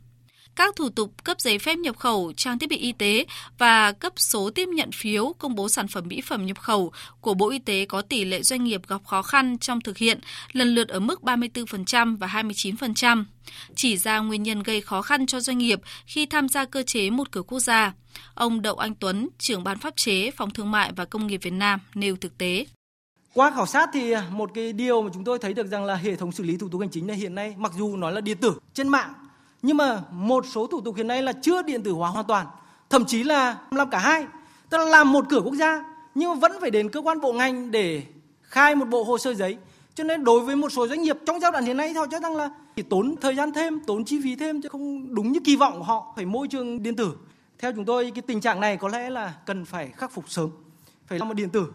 các 0.56 0.76
thủ 0.76 0.90
tục 0.90 1.24
cấp 1.24 1.40
giấy 1.40 1.60
phép 1.60 1.78
nhập 1.78 1.98
khẩu, 1.98 2.34
trang 2.38 2.60
thiết 2.60 2.70
bị 2.70 2.78
y 2.78 2.92
tế 2.92 3.26
và 3.58 3.92
cấp 3.92 4.14
số 4.16 4.50
tiếp 4.50 4.70
nhận 4.70 4.90
phiếu 4.92 5.34
công 5.38 5.56
bố 5.56 5.70
sản 5.70 5.88
phẩm 5.88 6.08
mỹ 6.08 6.22
phẩm 6.22 6.46
nhập 6.46 6.60
khẩu 6.60 6.92
của 7.22 7.34
Bộ 7.34 7.50
Y 7.50 7.60
tế 7.60 7.86
có 7.86 8.02
tỷ 8.02 8.26
lệ 8.26 8.42
doanh 8.42 8.64
nghiệp 8.64 8.82
gặp 8.88 9.06
khó 9.06 9.22
khăn 9.22 9.58
trong 9.58 9.82
thực 9.82 9.98
hiện 9.98 10.20
lần 10.52 10.68
lượt 10.76 10.88
ở 10.88 11.00
mức 11.00 11.22
34% 11.22 12.18
và 12.18 12.28
29%, 12.28 13.24
chỉ 13.76 13.98
ra 13.98 14.20
nguyên 14.20 14.44
nhân 14.44 14.64
gây 14.64 14.82
khó 14.82 15.02
khăn 15.02 15.26
cho 15.26 15.40
doanh 15.40 15.58
nghiệp 15.58 15.80
khi 16.06 16.26
tham 16.26 16.50
gia 16.50 16.66
cơ 16.66 16.84
chế 16.84 17.10
một 17.10 17.32
cửa 17.32 17.44
quốc 17.44 17.60
gia. 17.60 17.94
Ông 18.34 18.62
Đậu 18.62 18.76
Anh 18.76 18.96
Tuấn, 18.96 19.30
trưởng 19.38 19.64
ban 19.64 19.78
pháp 19.78 19.96
chế 19.96 20.32
Phòng 20.32 20.52
Thương 20.52 20.72
mại 20.72 20.92
và 20.96 21.06
Công 21.06 21.28
nghiệp 21.28 21.40
Việt 21.44 21.54
Nam 21.54 21.80
nêu 21.94 22.16
thực 22.16 22.38
tế. 22.38 22.66
Qua 23.34 23.52
khảo 23.52 23.66
sát 23.66 23.90
thì 23.94 24.14
một 24.32 24.52
cái 24.54 24.74
điều 24.74 25.02
mà 25.02 25.10
chúng 25.14 25.24
tôi 25.24 25.40
thấy 25.40 25.54
được 25.54 25.68
rằng 25.68 25.86
là 25.86 25.96
hệ 25.96 26.16
thống 26.16 26.32
xử 26.32 26.44
lý 26.44 26.58
thủ 26.58 26.70
tục 26.70 26.82
hành 26.82 26.90
chính 26.90 27.08
này 27.08 27.18
hiện 27.18 27.36
nay 27.36 27.56
mặc 27.58 27.72
dù 27.78 27.98
nói 27.98 28.14
là 28.14 28.22
điện 28.22 28.38
tử 28.38 28.54
trên 28.74 28.88
mạng 28.88 29.14
nhưng 29.66 29.78
mà 29.78 30.02
một 30.12 30.46
số 30.46 30.68
thủ 30.68 30.82
tục 30.82 30.96
hiện 30.96 31.08
nay 31.08 31.22
là 31.22 31.34
chưa 31.34 31.62
điện 31.62 31.84
tử 31.84 31.92
hóa 31.92 32.10
hoàn 32.10 32.26
toàn, 32.26 32.48
thậm 32.90 33.06
chí 33.06 33.24
là 33.24 33.58
làm 33.72 33.90
cả 33.90 34.00
hai, 34.00 34.26
tức 34.70 34.78
là 34.78 34.86
làm 34.86 35.12
một 35.12 35.26
cửa 35.30 35.42
quốc 35.42 35.56
gia 35.56 35.84
nhưng 36.16 36.30
mà 36.30 36.36
vẫn 36.36 36.52
phải 36.62 36.72
đến 36.72 36.90
cơ 36.90 37.02
quan 37.02 37.22
bộ 37.22 37.34
ngành 37.34 37.72
để 37.72 38.04
khai 38.42 38.76
một 38.76 38.86
bộ 38.86 39.04
hồ 39.04 39.18
sơ 39.18 39.34
giấy. 39.34 39.58
Cho 39.96 40.04
nên 40.04 40.24
đối 40.24 40.40
với 40.40 40.56
một 40.56 40.72
số 40.72 40.88
doanh 40.88 41.02
nghiệp 41.02 41.18
trong 41.26 41.40
giai 41.40 41.52
đoạn 41.52 41.66
hiện 41.66 41.78
nay 41.78 41.94
họ 41.94 42.06
cho 42.12 42.20
rằng 42.20 42.36
là 42.36 42.50
chỉ 42.76 42.82
tốn 42.82 43.16
thời 43.22 43.36
gian 43.36 43.54
thêm, 43.54 43.80
tốn 43.80 44.06
chi 44.06 44.20
phí 44.24 44.36
thêm 44.36 44.62
chứ 44.62 44.70
không 44.70 45.16
đúng 45.16 45.32
như 45.32 45.40
kỳ 45.46 45.56
vọng 45.56 45.78
của 45.78 45.84
họ 45.84 46.14
phải 46.16 46.26
môi 46.26 46.48
trường 46.48 46.84
điện 46.84 46.96
tử. 46.96 47.18
Theo 47.60 47.72
chúng 47.72 47.86
tôi 47.86 48.12
cái 48.16 48.22
tình 48.22 48.42
trạng 48.42 48.60
này 48.60 48.78
có 48.78 48.88
lẽ 48.88 49.10
là 49.10 49.34
cần 49.46 49.66
phải 49.66 49.90
khắc 49.98 50.12
phục 50.12 50.30
sớm, 50.30 50.50
phải 51.08 51.20
làm 51.20 51.28
một 51.28 51.34
điện 51.34 51.50
tử 51.50 51.68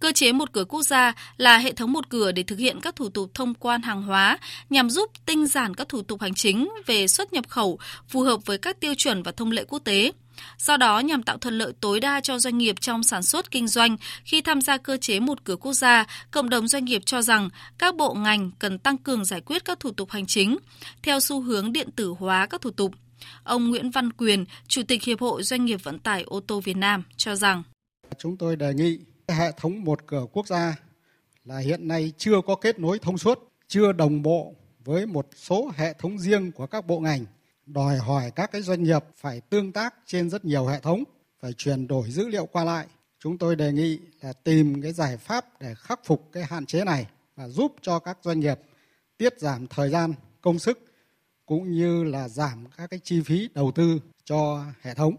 Cơ 0.00 0.12
chế 0.12 0.32
một 0.32 0.52
cửa 0.52 0.64
quốc 0.64 0.82
gia 0.82 1.12
là 1.36 1.58
hệ 1.58 1.72
thống 1.72 1.92
một 1.92 2.08
cửa 2.08 2.32
để 2.32 2.42
thực 2.42 2.58
hiện 2.58 2.80
các 2.80 2.96
thủ 2.96 3.08
tục 3.08 3.30
thông 3.34 3.54
quan 3.54 3.82
hàng 3.82 4.02
hóa 4.02 4.38
nhằm 4.70 4.90
giúp 4.90 5.10
tinh 5.26 5.46
giản 5.46 5.74
các 5.74 5.88
thủ 5.88 6.02
tục 6.02 6.20
hành 6.20 6.34
chính 6.34 6.68
về 6.86 7.08
xuất 7.08 7.32
nhập 7.32 7.48
khẩu 7.48 7.78
phù 8.08 8.20
hợp 8.20 8.46
với 8.46 8.58
các 8.58 8.80
tiêu 8.80 8.94
chuẩn 8.94 9.22
và 9.22 9.32
thông 9.32 9.50
lệ 9.50 9.64
quốc 9.68 9.78
tế. 9.78 10.12
Do 10.58 10.76
đó, 10.76 10.98
nhằm 10.98 11.22
tạo 11.22 11.38
thuận 11.38 11.58
lợi 11.58 11.72
tối 11.80 12.00
đa 12.00 12.20
cho 12.20 12.38
doanh 12.38 12.58
nghiệp 12.58 12.80
trong 12.80 13.02
sản 13.02 13.22
xuất 13.22 13.50
kinh 13.50 13.68
doanh 13.68 13.96
khi 14.24 14.40
tham 14.40 14.60
gia 14.60 14.76
cơ 14.76 14.96
chế 14.96 15.20
một 15.20 15.44
cửa 15.44 15.56
quốc 15.56 15.72
gia, 15.72 16.06
cộng 16.30 16.50
đồng 16.50 16.68
doanh 16.68 16.84
nghiệp 16.84 17.02
cho 17.06 17.22
rằng 17.22 17.48
các 17.78 17.96
bộ 17.96 18.14
ngành 18.14 18.50
cần 18.58 18.78
tăng 18.78 18.98
cường 18.98 19.24
giải 19.24 19.40
quyết 19.40 19.64
các 19.64 19.80
thủ 19.80 19.90
tục 19.90 20.10
hành 20.10 20.26
chính 20.26 20.56
theo 21.02 21.20
xu 21.20 21.40
hướng 21.40 21.72
điện 21.72 21.88
tử 21.96 22.14
hóa 22.18 22.46
các 22.46 22.60
thủ 22.60 22.70
tục. 22.70 22.94
Ông 23.44 23.70
Nguyễn 23.70 23.90
Văn 23.90 24.12
Quyền, 24.12 24.44
Chủ 24.68 24.82
tịch 24.88 25.02
Hiệp 25.02 25.20
hội 25.20 25.42
Doanh 25.42 25.64
nghiệp 25.64 25.80
Vận 25.84 25.98
tải 25.98 26.22
ô 26.22 26.40
tô 26.40 26.60
Việt 26.60 26.76
Nam 26.76 27.02
cho 27.16 27.34
rằng 27.34 27.62
Chúng 28.18 28.36
tôi 28.36 28.56
đề 28.56 28.74
nghị 28.74 28.98
hệ 29.30 29.52
thống 29.56 29.84
một 29.84 30.06
cửa 30.06 30.26
quốc 30.32 30.46
gia 30.46 30.76
là 31.44 31.58
hiện 31.58 31.88
nay 31.88 32.12
chưa 32.16 32.40
có 32.46 32.54
kết 32.54 32.78
nối 32.78 32.98
thông 32.98 33.18
suốt, 33.18 33.48
chưa 33.68 33.92
đồng 33.92 34.22
bộ 34.22 34.54
với 34.84 35.06
một 35.06 35.26
số 35.36 35.70
hệ 35.76 35.92
thống 35.92 36.18
riêng 36.18 36.52
của 36.52 36.66
các 36.66 36.86
bộ 36.86 37.00
ngành, 37.00 37.24
đòi 37.66 37.96
hỏi 37.96 38.30
các 38.30 38.52
cái 38.52 38.62
doanh 38.62 38.82
nghiệp 38.82 39.04
phải 39.16 39.40
tương 39.40 39.72
tác 39.72 39.94
trên 40.06 40.30
rất 40.30 40.44
nhiều 40.44 40.66
hệ 40.66 40.80
thống, 40.80 41.04
phải 41.40 41.52
chuyển 41.52 41.86
đổi 41.86 42.10
dữ 42.10 42.28
liệu 42.28 42.46
qua 42.46 42.64
lại. 42.64 42.86
Chúng 43.18 43.38
tôi 43.38 43.56
đề 43.56 43.72
nghị 43.72 43.98
là 44.20 44.32
tìm 44.32 44.82
cái 44.82 44.92
giải 44.92 45.16
pháp 45.16 45.60
để 45.60 45.74
khắc 45.74 46.00
phục 46.04 46.28
cái 46.32 46.44
hạn 46.44 46.66
chế 46.66 46.84
này 46.84 47.06
và 47.36 47.48
giúp 47.48 47.74
cho 47.80 47.98
các 47.98 48.18
doanh 48.22 48.40
nghiệp 48.40 48.60
tiết 49.18 49.40
giảm 49.40 49.66
thời 49.66 49.90
gian, 49.90 50.14
công 50.40 50.58
sức 50.58 50.78
cũng 51.46 51.70
như 51.70 52.04
là 52.04 52.28
giảm 52.28 52.66
các 52.76 52.90
cái 52.90 53.00
chi 53.04 53.22
phí 53.22 53.48
đầu 53.54 53.72
tư 53.74 54.00
cho 54.24 54.64
hệ 54.80 54.94
thống. 54.94 55.16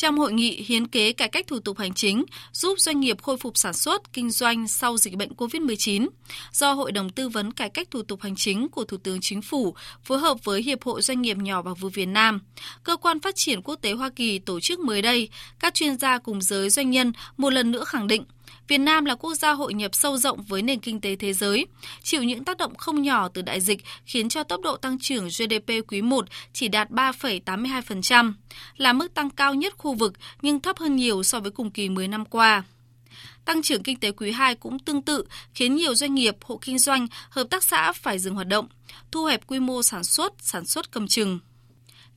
Trong 0.00 0.18
hội 0.18 0.32
nghị 0.32 0.64
hiến 0.66 0.86
kế 0.86 1.12
cải 1.12 1.28
cách 1.28 1.46
thủ 1.46 1.58
tục 1.58 1.78
hành 1.78 1.94
chính 1.94 2.24
giúp 2.52 2.80
doanh 2.80 3.00
nghiệp 3.00 3.22
khôi 3.22 3.36
phục 3.36 3.58
sản 3.58 3.72
xuất, 3.72 4.12
kinh 4.12 4.30
doanh 4.30 4.68
sau 4.68 4.96
dịch 4.96 5.16
bệnh 5.16 5.32
COVID-19, 5.32 6.08
do 6.52 6.72
Hội 6.72 6.92
đồng 6.92 7.10
Tư 7.10 7.28
vấn 7.28 7.52
Cải 7.52 7.70
cách 7.70 7.90
thủ 7.90 8.02
tục 8.02 8.20
hành 8.22 8.36
chính 8.36 8.68
của 8.68 8.84
Thủ 8.84 8.96
tướng 8.96 9.18
Chính 9.20 9.42
phủ 9.42 9.74
phối 10.04 10.18
hợp 10.18 10.44
với 10.44 10.62
Hiệp 10.62 10.82
hội 10.82 11.02
Doanh 11.02 11.22
nghiệp 11.22 11.36
nhỏ 11.36 11.62
và 11.62 11.74
vừa 11.74 11.88
Việt 11.88 12.06
Nam, 12.06 12.40
Cơ 12.82 12.96
quan 12.96 13.20
Phát 13.20 13.34
triển 13.36 13.62
Quốc 13.62 13.76
tế 13.82 13.92
Hoa 13.92 14.10
Kỳ 14.10 14.38
tổ 14.38 14.60
chức 14.60 14.80
mới 14.80 15.02
đây, 15.02 15.28
các 15.58 15.74
chuyên 15.74 15.98
gia 15.98 16.18
cùng 16.18 16.42
giới 16.42 16.70
doanh 16.70 16.90
nhân 16.90 17.12
một 17.36 17.50
lần 17.50 17.70
nữa 17.70 17.84
khẳng 17.84 18.06
định– 18.06 18.24
Việt 18.70 18.78
Nam 18.78 19.04
là 19.04 19.14
quốc 19.14 19.34
gia 19.34 19.52
hội 19.52 19.74
nhập 19.74 19.94
sâu 19.94 20.16
rộng 20.16 20.42
với 20.42 20.62
nền 20.62 20.80
kinh 20.80 21.00
tế 21.00 21.16
thế 21.16 21.32
giới, 21.32 21.66
chịu 22.02 22.22
những 22.22 22.44
tác 22.44 22.58
động 22.58 22.74
không 22.74 23.02
nhỏ 23.02 23.28
từ 23.28 23.42
đại 23.42 23.60
dịch 23.60 23.80
khiến 24.04 24.28
cho 24.28 24.42
tốc 24.42 24.60
độ 24.60 24.76
tăng 24.76 24.98
trưởng 24.98 25.28
GDP 25.28 25.70
quý 25.88 26.02
1 26.02 26.24
chỉ 26.52 26.68
đạt 26.68 26.90
3,82%, 26.90 28.32
là 28.76 28.92
mức 28.92 29.14
tăng 29.14 29.30
cao 29.30 29.54
nhất 29.54 29.74
khu 29.78 29.94
vực 29.94 30.12
nhưng 30.42 30.60
thấp 30.60 30.78
hơn 30.78 30.96
nhiều 30.96 31.22
so 31.22 31.40
với 31.40 31.50
cùng 31.50 31.70
kỳ 31.70 31.88
10 31.88 32.08
năm 32.08 32.24
qua. 32.24 32.62
Tăng 33.44 33.62
trưởng 33.62 33.82
kinh 33.82 34.00
tế 34.00 34.12
quý 34.12 34.30
2 34.30 34.54
cũng 34.54 34.78
tương 34.78 35.02
tự, 35.02 35.24
khiến 35.54 35.76
nhiều 35.76 35.94
doanh 35.94 36.14
nghiệp, 36.14 36.36
hộ 36.42 36.58
kinh 36.62 36.78
doanh, 36.78 37.06
hợp 37.30 37.46
tác 37.50 37.62
xã 37.62 37.92
phải 37.92 38.18
dừng 38.18 38.34
hoạt 38.34 38.46
động, 38.46 38.66
thu 39.10 39.24
hẹp 39.24 39.46
quy 39.46 39.58
mô 39.58 39.82
sản 39.82 40.04
xuất, 40.04 40.32
sản 40.38 40.66
xuất 40.66 40.90
cầm 40.90 41.08
chừng. 41.08 41.38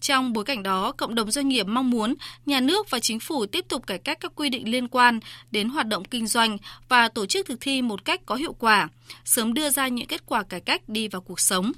Trong 0.04 0.34
bối 0.34 0.44
cảnh 0.44 0.64
đó, 0.64 0.92
cộng 0.98 1.16
đồng 1.16 1.32
doanh 1.32 1.48
nghiệp 1.48 1.68
mong 1.68 1.90
muốn 1.90 2.14
nhà 2.46 2.60
nước 2.60 2.90
và 2.90 3.00
chính 3.00 3.20
phủ 3.20 3.46
tiếp 3.46 3.66
tục 3.70 3.88
cải 3.88 3.98
cách 3.98 4.18
các 4.22 4.32
quy 4.36 4.50
định 4.50 4.72
liên 4.72 4.88
quan 4.88 5.20
đến 5.52 5.70
hoạt 5.70 5.88
động 5.88 6.06
kinh 6.06 6.28
doanh 6.28 6.58
và 6.90 7.08
tổ 7.08 7.26
chức 7.26 7.46
thực 7.46 7.62
thi 7.62 7.82
một 7.82 8.06
cách 8.06 8.22
có 8.26 8.36
hiệu 8.36 8.54
quả, 8.60 8.90
sớm 9.26 9.54
đưa 9.54 9.70
ra 9.70 9.88
những 9.88 10.08
kết 10.08 10.26
quả 10.26 10.44
cải 10.44 10.60
cách 10.60 10.82
đi 10.90 11.08
vào 11.08 11.22
cuộc 11.22 11.40
sống. 11.40 11.72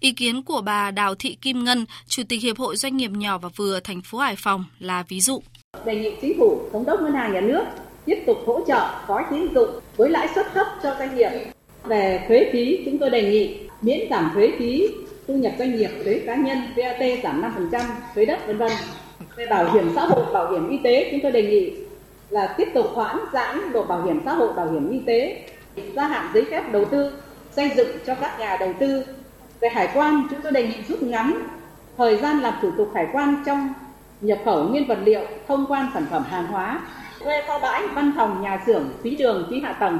Ý 0.00 0.12
kiến 0.12 0.42
của 0.42 0.60
bà 0.60 0.90
Đào 0.90 1.14
Thị 1.14 1.36
Kim 1.40 1.64
Ngân, 1.64 1.86
Chủ 2.06 2.22
tịch 2.28 2.42
Hiệp 2.42 2.58
hội 2.58 2.76
Doanh 2.76 2.96
nghiệp 2.96 3.10
nhỏ 3.10 3.38
và 3.38 3.48
vừa 3.56 3.80
thành 3.80 4.02
phố 4.02 4.18
Hải 4.18 4.36
Phòng 4.36 4.64
là 4.78 5.04
ví 5.08 5.20
dụ. 5.20 5.42
Đề 5.84 5.94
nghị 5.94 6.10
chính 6.22 6.38
phủ, 6.38 6.68
thống 6.72 6.84
đốc 6.86 7.00
ngân 7.00 7.12
hàng 7.12 7.32
nhà 7.32 7.40
nước 7.40 7.64
tiếp 8.06 8.22
tục 8.26 8.38
hỗ 8.46 8.64
trợ 8.68 8.90
gói 9.06 9.22
tín 9.30 9.54
dụng 9.54 9.70
với 9.96 10.10
lãi 10.10 10.28
suất 10.34 10.46
thấp 10.54 10.66
cho 10.82 10.96
doanh 10.98 11.16
nghiệp. 11.16 11.30
Về 11.84 12.24
thuế 12.28 12.50
phí, 12.52 12.78
chúng 12.84 12.98
tôi 12.98 13.10
đề 13.10 13.22
nghị 13.30 13.56
miễn 13.82 13.98
giảm 14.10 14.30
thuế 14.34 14.52
phí 14.58 14.88
thu 15.28 15.34
nhập 15.34 15.52
doanh 15.58 15.76
nghiệp, 15.76 15.90
thuế 16.04 16.22
cá 16.26 16.34
nhân, 16.34 16.58
VAT 16.76 17.00
giảm 17.22 17.42
5%, 17.70 17.80
thuế 18.14 18.24
đất 18.24 18.38
vân 18.46 18.58
vân. 18.58 18.72
Về 19.36 19.46
bảo 19.46 19.72
hiểm 19.72 19.92
xã 19.94 20.04
hội, 20.04 20.24
bảo 20.32 20.52
hiểm 20.52 20.68
y 20.68 20.78
tế, 20.84 21.08
chúng 21.10 21.20
tôi 21.20 21.32
đề 21.32 21.42
nghị 21.42 21.72
là 22.30 22.54
tiếp 22.56 22.68
tục 22.74 22.86
hoãn 22.94 23.16
giãn 23.32 23.72
độ 23.72 23.82
bảo 23.82 24.02
hiểm 24.02 24.20
xã 24.24 24.32
hội, 24.32 24.52
bảo 24.52 24.72
hiểm 24.72 24.90
y 24.90 24.98
tế, 25.06 25.42
gia 25.94 26.08
hạn 26.08 26.30
giấy 26.34 26.44
phép 26.50 26.72
đầu 26.72 26.84
tư, 26.84 27.12
xây 27.50 27.70
dựng 27.76 27.88
cho 28.06 28.14
các 28.14 28.38
nhà 28.38 28.56
đầu 28.60 28.72
tư. 28.78 29.04
Về 29.60 29.68
hải 29.68 29.88
quan, 29.94 30.26
chúng 30.30 30.40
tôi 30.42 30.52
đề 30.52 30.62
nghị 30.62 30.76
rút 30.88 31.02
ngắn 31.02 31.42
thời 31.96 32.16
gian 32.16 32.40
làm 32.40 32.54
thủ 32.62 32.70
tục 32.76 32.90
hải 32.94 33.06
quan 33.12 33.42
trong 33.46 33.72
nhập 34.20 34.38
khẩu 34.44 34.64
nguyên 34.64 34.86
vật 34.86 34.98
liệu, 35.04 35.20
thông 35.48 35.66
quan 35.68 35.86
sản 35.94 36.06
phẩm 36.10 36.24
hàng 36.30 36.46
hóa, 36.46 36.80
thuê 37.24 37.42
kho 37.46 37.58
bãi, 37.58 37.82
văn 37.94 38.12
phòng, 38.16 38.42
nhà 38.42 38.62
xưởng, 38.66 38.90
phí 39.02 39.16
đường, 39.16 39.46
phí 39.50 39.60
hạ 39.60 39.72
tầng, 39.72 39.98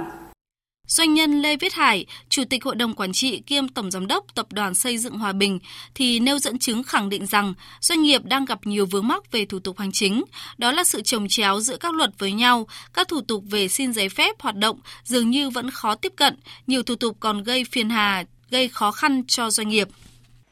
Doanh 0.90 1.14
nhân 1.14 1.30
Lê 1.42 1.56
Viết 1.56 1.72
Hải, 1.72 2.06
Chủ 2.28 2.42
tịch 2.50 2.64
Hội 2.64 2.74
đồng 2.74 2.94
Quản 2.94 3.12
trị 3.12 3.42
kiêm 3.46 3.68
Tổng 3.68 3.90
Giám 3.90 4.06
đốc 4.06 4.24
Tập 4.34 4.46
đoàn 4.52 4.74
Xây 4.74 4.98
dựng 4.98 5.18
Hòa 5.18 5.32
Bình 5.32 5.58
thì 5.94 6.20
nêu 6.20 6.38
dẫn 6.38 6.58
chứng 6.58 6.82
khẳng 6.82 7.08
định 7.08 7.26
rằng 7.26 7.54
doanh 7.80 8.02
nghiệp 8.02 8.20
đang 8.24 8.44
gặp 8.44 8.58
nhiều 8.64 8.86
vướng 8.86 9.08
mắc 9.08 9.32
về 9.32 9.44
thủ 9.44 9.58
tục 9.58 9.78
hành 9.78 9.92
chính. 9.92 10.24
Đó 10.58 10.72
là 10.72 10.84
sự 10.84 11.00
trồng 11.02 11.28
chéo 11.28 11.60
giữa 11.60 11.76
các 11.80 11.94
luật 11.94 12.10
với 12.18 12.32
nhau, 12.32 12.66
các 12.94 13.08
thủ 13.08 13.20
tục 13.28 13.44
về 13.50 13.68
xin 13.68 13.92
giấy 13.92 14.08
phép 14.08 14.40
hoạt 14.40 14.56
động 14.56 14.78
dường 15.02 15.30
như 15.30 15.50
vẫn 15.50 15.70
khó 15.70 15.94
tiếp 15.94 16.12
cận, 16.16 16.34
nhiều 16.66 16.82
thủ 16.82 16.94
tục 17.00 17.16
còn 17.20 17.42
gây 17.42 17.64
phiền 17.72 17.90
hà, 17.90 18.24
gây 18.50 18.68
khó 18.68 18.90
khăn 18.90 19.22
cho 19.26 19.50
doanh 19.50 19.68
nghiệp. 19.68 19.88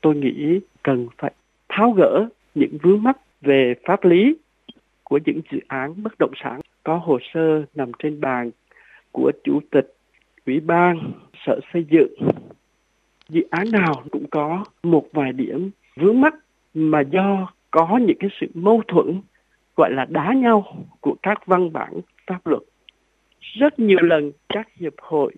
Tôi 0.01 0.15
nghĩ 0.17 0.59
cần 0.83 1.09
phải 1.19 1.33
tháo 1.69 1.93
gỡ 1.93 2.29
những 2.55 2.79
vướng 2.83 3.03
mắc 3.03 3.17
về 3.41 3.75
pháp 3.87 4.05
lý 4.05 4.35
của 5.05 5.19
những 5.27 5.41
dự 5.53 5.59
án 5.69 6.03
bất 6.03 6.13
động 6.19 6.33
sản 6.45 6.61
có 6.85 7.01
hồ 7.07 7.19
sơ 7.35 7.65
nằm 7.75 7.93
trên 7.99 8.21
bàn 8.21 8.51
của 9.13 9.33
chủ 9.45 9.61
tịch 9.71 9.98
ủy 10.49 10.61
ban, 10.61 11.13
sở 11.47 11.61
xây 11.73 11.85
dựng, 11.91 12.15
dự 13.29 13.43
án 13.51 13.71
nào 13.73 13.95
cũng 14.11 14.27
có 14.31 14.65
một 14.83 15.07
vài 15.13 15.33
điểm 15.33 15.71
vướng 15.97 16.21
mắc 16.21 16.35
mà 16.75 17.01
do 17.01 17.53
có 17.71 17.99
những 18.03 18.17
cái 18.21 18.31
sự 18.41 18.47
mâu 18.55 18.83
thuẫn, 18.89 19.21
gọi 19.77 19.91
là 19.93 20.07
đá 20.09 20.33
nhau 20.33 20.87
của 21.01 21.17
các 21.23 21.47
văn 21.47 21.73
bản 21.73 21.93
pháp 22.27 22.47
luật. 22.47 22.63
Rất 23.41 23.79
nhiều 23.79 23.99
lần 24.03 24.33
các 24.49 24.69
hiệp 24.77 24.93
hội, 24.99 25.33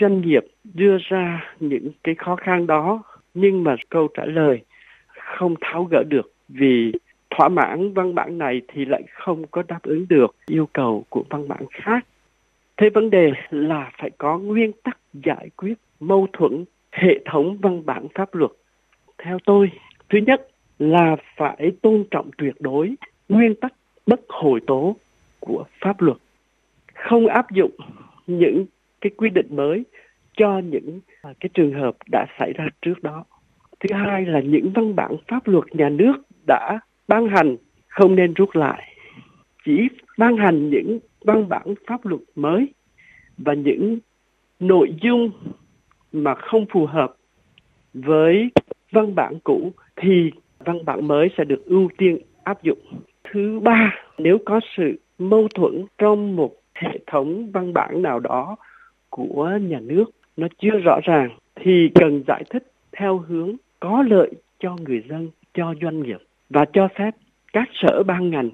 doanh 0.00 0.20
nghiệp 0.20 0.44
đưa 0.74 0.96
ra 1.08 1.54
những 1.60 1.90
cái 2.04 2.14
khó 2.14 2.36
khăn 2.36 2.66
đó, 2.66 3.02
nhưng 3.34 3.64
mà 3.64 3.76
câu 3.88 4.08
trả 4.14 4.24
lời 4.24 4.60
không 5.14 5.54
tháo 5.60 5.84
gỡ 5.84 6.02
được 6.08 6.32
vì 6.48 6.92
thỏa 7.30 7.48
mãn 7.48 7.92
văn 7.94 8.14
bản 8.14 8.38
này 8.38 8.60
thì 8.68 8.84
lại 8.84 9.02
không 9.12 9.46
có 9.46 9.62
đáp 9.68 9.82
ứng 9.82 10.06
được 10.08 10.36
yêu 10.46 10.68
cầu 10.72 11.04
của 11.08 11.24
văn 11.30 11.48
bản 11.48 11.64
khác 11.70 12.06
thế 12.80 12.90
vấn 12.90 13.10
đề 13.10 13.32
là 13.50 13.90
phải 13.98 14.10
có 14.18 14.38
nguyên 14.38 14.72
tắc 14.72 14.98
giải 15.12 15.50
quyết 15.56 15.74
mâu 16.00 16.26
thuẫn 16.32 16.64
hệ 16.92 17.20
thống 17.24 17.58
văn 17.62 17.86
bản 17.86 18.06
pháp 18.14 18.34
luật. 18.34 18.50
Theo 19.18 19.38
tôi, 19.44 19.70
thứ 20.08 20.18
nhất 20.18 20.48
là 20.78 21.16
phải 21.36 21.72
tôn 21.82 22.04
trọng 22.10 22.30
tuyệt 22.38 22.54
đối 22.60 22.94
nguyên 23.28 23.54
tắc 23.54 23.72
bất 24.06 24.20
hồi 24.28 24.60
tố 24.66 24.96
của 25.40 25.64
pháp 25.80 26.00
luật. 26.00 26.16
Không 26.94 27.26
áp 27.26 27.50
dụng 27.50 27.70
những 28.26 28.66
cái 29.00 29.10
quy 29.16 29.30
định 29.30 29.46
mới 29.50 29.84
cho 30.36 30.58
những 30.58 31.00
cái 31.24 31.50
trường 31.54 31.74
hợp 31.74 31.96
đã 32.10 32.26
xảy 32.38 32.52
ra 32.52 32.68
trước 32.82 33.02
đó. 33.02 33.24
Thứ 33.80 33.94
hai 33.94 34.26
là 34.26 34.40
những 34.40 34.72
văn 34.74 34.96
bản 34.96 35.16
pháp 35.28 35.48
luật 35.48 35.64
nhà 35.74 35.88
nước 35.88 36.14
đã 36.46 36.78
ban 37.08 37.28
hành 37.28 37.56
không 37.88 38.14
nên 38.14 38.34
rút 38.34 38.56
lại. 38.56 38.96
Chỉ 39.64 39.88
ban 40.18 40.36
hành 40.36 40.70
những 40.70 40.98
văn 41.24 41.48
bản 41.48 41.74
pháp 41.86 42.06
luật 42.06 42.20
mới 42.34 42.72
và 43.38 43.54
những 43.54 43.98
nội 44.60 44.94
dung 45.02 45.30
mà 46.12 46.34
không 46.34 46.66
phù 46.72 46.86
hợp 46.86 47.16
với 47.94 48.50
văn 48.92 49.14
bản 49.14 49.38
cũ 49.44 49.72
thì 49.96 50.30
văn 50.58 50.84
bản 50.84 51.08
mới 51.08 51.28
sẽ 51.38 51.44
được 51.44 51.64
ưu 51.64 51.88
tiên 51.98 52.18
áp 52.44 52.62
dụng. 52.62 52.78
Thứ 53.24 53.60
ba, 53.62 53.94
nếu 54.18 54.38
có 54.46 54.60
sự 54.76 54.98
mâu 55.18 55.48
thuẫn 55.54 55.84
trong 55.98 56.36
một 56.36 56.52
hệ 56.74 56.98
thống 57.06 57.50
văn 57.52 57.72
bản 57.72 58.02
nào 58.02 58.20
đó 58.20 58.56
của 59.10 59.58
nhà 59.62 59.80
nước 59.80 60.04
nó 60.36 60.48
chưa 60.58 60.78
rõ 60.84 61.00
ràng 61.04 61.30
thì 61.56 61.90
cần 61.94 62.22
giải 62.26 62.44
thích 62.50 62.72
theo 62.92 63.18
hướng 63.18 63.56
có 63.80 64.02
lợi 64.02 64.30
cho 64.60 64.76
người 64.76 65.02
dân, 65.08 65.30
cho 65.54 65.74
doanh 65.82 66.02
nghiệp 66.02 66.18
và 66.50 66.64
cho 66.72 66.88
phép 66.98 67.10
các 67.52 67.68
sở 67.74 68.02
ban 68.02 68.30
ngành 68.30 68.50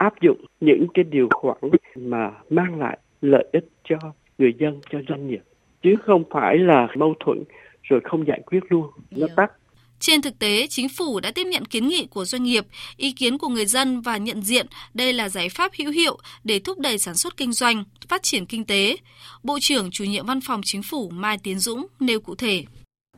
áp 0.00 0.14
dụng 0.20 0.44
những 0.60 0.86
cái 0.94 1.04
điều 1.04 1.28
khoản 1.34 1.58
mà 1.96 2.30
mang 2.50 2.80
lại 2.80 2.98
lợi 3.20 3.46
ích 3.52 3.68
cho 3.88 3.96
người 4.38 4.52
dân 4.58 4.80
cho 4.90 4.98
doanh 5.08 5.28
nghiệp 5.28 5.42
chứ 5.82 5.94
không 6.06 6.24
phải 6.30 6.58
là 6.58 6.88
mâu 6.96 7.14
thuẫn 7.24 7.38
rồi 7.82 8.00
không 8.04 8.26
giải 8.26 8.40
quyết 8.46 8.60
luôn 8.68 8.90
nó 9.10 9.26
tắt 9.36 9.52
trên 10.00 10.22
thực 10.22 10.38
tế, 10.38 10.66
chính 10.70 10.88
phủ 10.88 11.20
đã 11.20 11.30
tiếp 11.34 11.44
nhận 11.44 11.64
kiến 11.64 11.88
nghị 11.88 12.06
của 12.10 12.24
doanh 12.24 12.42
nghiệp, 12.42 12.66
ý 12.96 13.12
kiến 13.12 13.38
của 13.38 13.48
người 13.48 13.66
dân 13.66 14.00
và 14.00 14.16
nhận 14.16 14.42
diện 14.42 14.66
đây 14.94 15.12
là 15.12 15.28
giải 15.28 15.48
pháp 15.48 15.72
hữu 15.78 15.90
hiệu 15.90 16.18
để 16.44 16.58
thúc 16.58 16.78
đẩy 16.78 16.98
sản 16.98 17.14
xuất 17.14 17.36
kinh 17.36 17.52
doanh, 17.52 17.84
phát 18.08 18.22
triển 18.22 18.46
kinh 18.46 18.64
tế. 18.64 18.96
Bộ 19.42 19.58
trưởng 19.60 19.90
chủ 19.90 20.04
nhiệm 20.04 20.26
văn 20.26 20.40
phòng 20.46 20.60
chính 20.64 20.82
phủ 20.82 21.10
Mai 21.10 21.38
Tiến 21.42 21.58
Dũng 21.58 21.86
nêu 22.00 22.20
cụ 22.20 22.34
thể. 22.34 22.64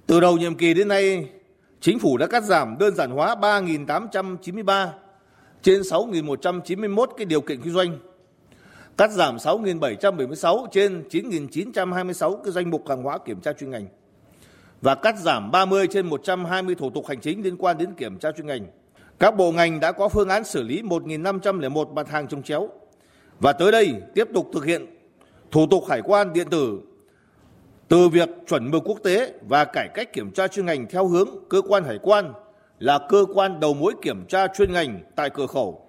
Từ 0.06 0.20
đầu 0.20 0.36
nhiệm 0.36 0.54
kỳ 0.54 0.74
đến 0.74 0.88
nay, 0.88 1.24
chính 1.80 1.98
phủ 1.98 2.16
đã 2.16 2.26
cắt 2.26 2.42
giảm 2.42 2.78
đơn 2.78 2.94
giản 2.94 3.10
hóa 3.10 3.34
3.893 3.34 4.88
trên 5.62 5.80
6.191 5.80 7.06
cái 7.06 7.24
điều 7.24 7.40
kiện 7.40 7.60
kinh 7.62 7.72
doanh, 7.72 7.98
cắt 8.96 9.10
giảm 9.10 9.36
6.776 9.36 10.66
trên 10.72 11.04
9.926 11.10 12.36
cái 12.36 12.52
danh 12.52 12.70
mục 12.70 12.88
hàng 12.88 13.02
hóa 13.02 13.18
kiểm 13.18 13.40
tra 13.40 13.52
chuyên 13.52 13.70
ngành 13.70 13.86
và 14.82 14.94
cắt 14.94 15.18
giảm 15.18 15.50
30 15.50 15.86
trên 15.86 16.06
120 16.06 16.74
thủ 16.74 16.90
tục 16.90 17.06
hành 17.06 17.20
chính 17.20 17.42
liên 17.42 17.56
quan 17.56 17.78
đến 17.78 17.94
kiểm 17.94 18.18
tra 18.18 18.32
chuyên 18.32 18.46
ngành. 18.46 18.66
Các 19.18 19.36
bộ 19.36 19.52
ngành 19.52 19.80
đã 19.80 19.92
có 19.92 20.08
phương 20.08 20.28
án 20.28 20.44
xử 20.44 20.62
lý 20.62 20.82
1.501 20.82 21.92
mặt 21.92 22.08
hàng 22.08 22.28
trồng 22.28 22.42
chéo 22.42 22.68
và 23.40 23.52
tới 23.52 23.72
đây 23.72 23.94
tiếp 24.14 24.28
tục 24.34 24.50
thực 24.52 24.64
hiện 24.64 24.86
thủ 25.50 25.66
tục 25.70 25.84
hải 25.88 26.02
quan 26.02 26.32
điện 26.32 26.46
tử 26.50 26.80
từ 27.88 28.08
việc 28.08 28.28
chuẩn 28.48 28.70
mực 28.70 28.82
quốc 28.84 28.98
tế 29.04 29.32
và 29.48 29.64
cải 29.64 29.88
cách 29.94 30.12
kiểm 30.12 30.30
tra 30.30 30.48
chuyên 30.48 30.66
ngành 30.66 30.86
theo 30.90 31.06
hướng 31.06 31.28
cơ 31.50 31.62
quan 31.68 31.84
hải 31.84 31.98
quan 32.02 32.32
là 32.82 32.98
cơ 33.08 33.24
quan 33.34 33.60
đầu 33.60 33.74
mối 33.74 33.94
kiểm 34.02 34.26
tra 34.26 34.46
chuyên 34.46 34.72
ngành 34.72 35.00
tại 35.16 35.30
cửa 35.30 35.46
khẩu. 35.46 35.86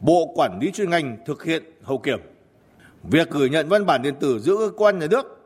Bộ 0.00 0.32
quản 0.34 0.58
lý 0.60 0.70
chuyên 0.70 0.90
ngành 0.90 1.16
thực 1.26 1.44
hiện 1.44 1.62
hậu 1.82 1.98
kiểm. 1.98 2.20
Việc 3.02 3.30
gửi 3.30 3.50
nhận 3.50 3.68
văn 3.68 3.86
bản 3.86 4.02
điện 4.02 4.14
tử 4.20 4.38
giữa 4.38 4.56
cơ 4.56 4.70
quan 4.76 4.98
nhà 4.98 5.06
nước 5.10 5.40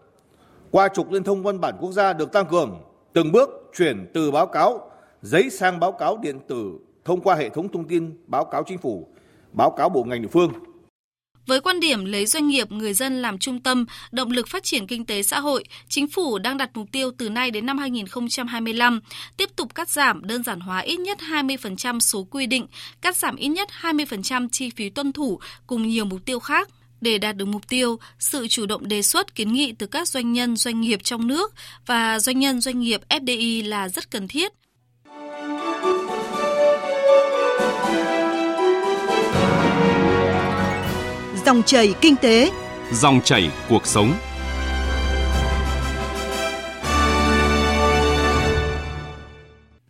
qua 0.71 0.88
trục 0.88 1.12
liên 1.12 1.25
thông 1.25 1.43
văn 1.43 1.61
bản 1.61 1.75
quốc 1.81 1.93
gia 1.93 2.12
được 2.12 2.33
tăng 2.33 2.47
cường, 2.47 2.78
từng 3.12 3.33
bước 3.33 3.71
chuyển 3.76 4.11
từ 4.14 4.31
báo 4.31 4.47
cáo 4.47 4.90
giấy 5.23 5.50
sang 5.50 5.81
báo 5.81 5.93
cáo 5.93 6.19
điện 6.23 6.38
tử 6.49 6.78
thông 7.05 7.21
qua 7.21 7.35
hệ 7.35 7.49
thống 7.49 7.69
thông 7.69 7.85
tin 7.85 8.16
báo 8.26 8.45
cáo 8.45 8.62
chính 8.66 8.78
phủ, 8.78 9.09
báo 9.52 9.71
cáo 9.71 9.88
bộ 9.88 10.05
ngành 10.05 10.23
địa 10.23 10.28
phương. 10.28 10.52
Với 11.47 11.61
quan 11.61 11.81
điểm 11.81 12.05
lấy 12.05 12.26
doanh 12.26 12.49
nghiệp, 12.49 12.73
người 12.73 12.95
dân 12.95 13.23
làm 13.23 13.38
trung 13.38 13.61
tâm, 13.61 13.87
động 14.12 14.31
lực 14.31 14.49
phát 14.49 14.65
triển 14.65 14.87
kinh 14.87 15.05
tế 15.05 15.23
xã 15.23 15.41
hội, 15.41 15.65
chính 15.88 16.09
phủ 16.09 16.38
đang 16.38 16.57
đặt 16.57 16.71
mục 16.75 16.88
tiêu 16.93 17.11
từ 17.19 17.29
nay 17.29 17.50
đến 17.50 17.67
năm 17.67 17.79
2025 17.79 19.00
tiếp 19.37 19.50
tục 19.57 19.75
cắt 19.75 19.88
giảm 19.88 20.26
đơn 20.26 20.43
giản 20.43 20.61
hóa 20.61 20.79
ít 20.79 21.00
nhất 21.00 21.19
20% 21.19 22.00
số 22.00 22.25
quy 22.31 22.47
định, 22.47 22.67
cắt 23.00 23.17
giảm 23.17 23.37
ít 23.37 23.49
nhất 23.49 23.69
20% 23.81 24.49
chi 24.53 24.71
phí 24.71 24.91
tuân 24.91 25.12
thủ 25.12 25.41
cùng 25.67 25.88
nhiều 25.88 26.05
mục 26.05 26.25
tiêu 26.25 26.38
khác 26.38 26.69
để 27.00 27.19
đạt 27.19 27.37
được 27.37 27.45
mục 27.45 27.69
tiêu, 27.69 27.99
sự 28.19 28.49
chủ 28.49 28.67
động 28.67 28.88
đề 28.88 29.03
xuất 29.03 29.35
kiến 29.35 29.53
nghị 29.53 29.73
từ 29.73 29.87
các 29.87 30.09
doanh 30.09 30.33
nhân 30.33 30.57
doanh 30.57 30.81
nghiệp 30.81 31.00
trong 31.03 31.26
nước 31.26 31.55
và 31.87 32.19
doanh 32.19 32.38
nhân 32.38 32.61
doanh 32.61 32.81
nghiệp 32.81 33.00
FDI 33.09 33.69
là 33.69 33.88
rất 33.88 34.11
cần 34.11 34.29
thiết. 34.29 34.53
Dòng 41.47 41.62
chảy 41.62 41.95
kinh 42.00 42.17
tế, 42.17 42.50
dòng 42.93 43.21
chảy 43.25 43.50
cuộc 43.69 43.87
sống. 43.87 44.12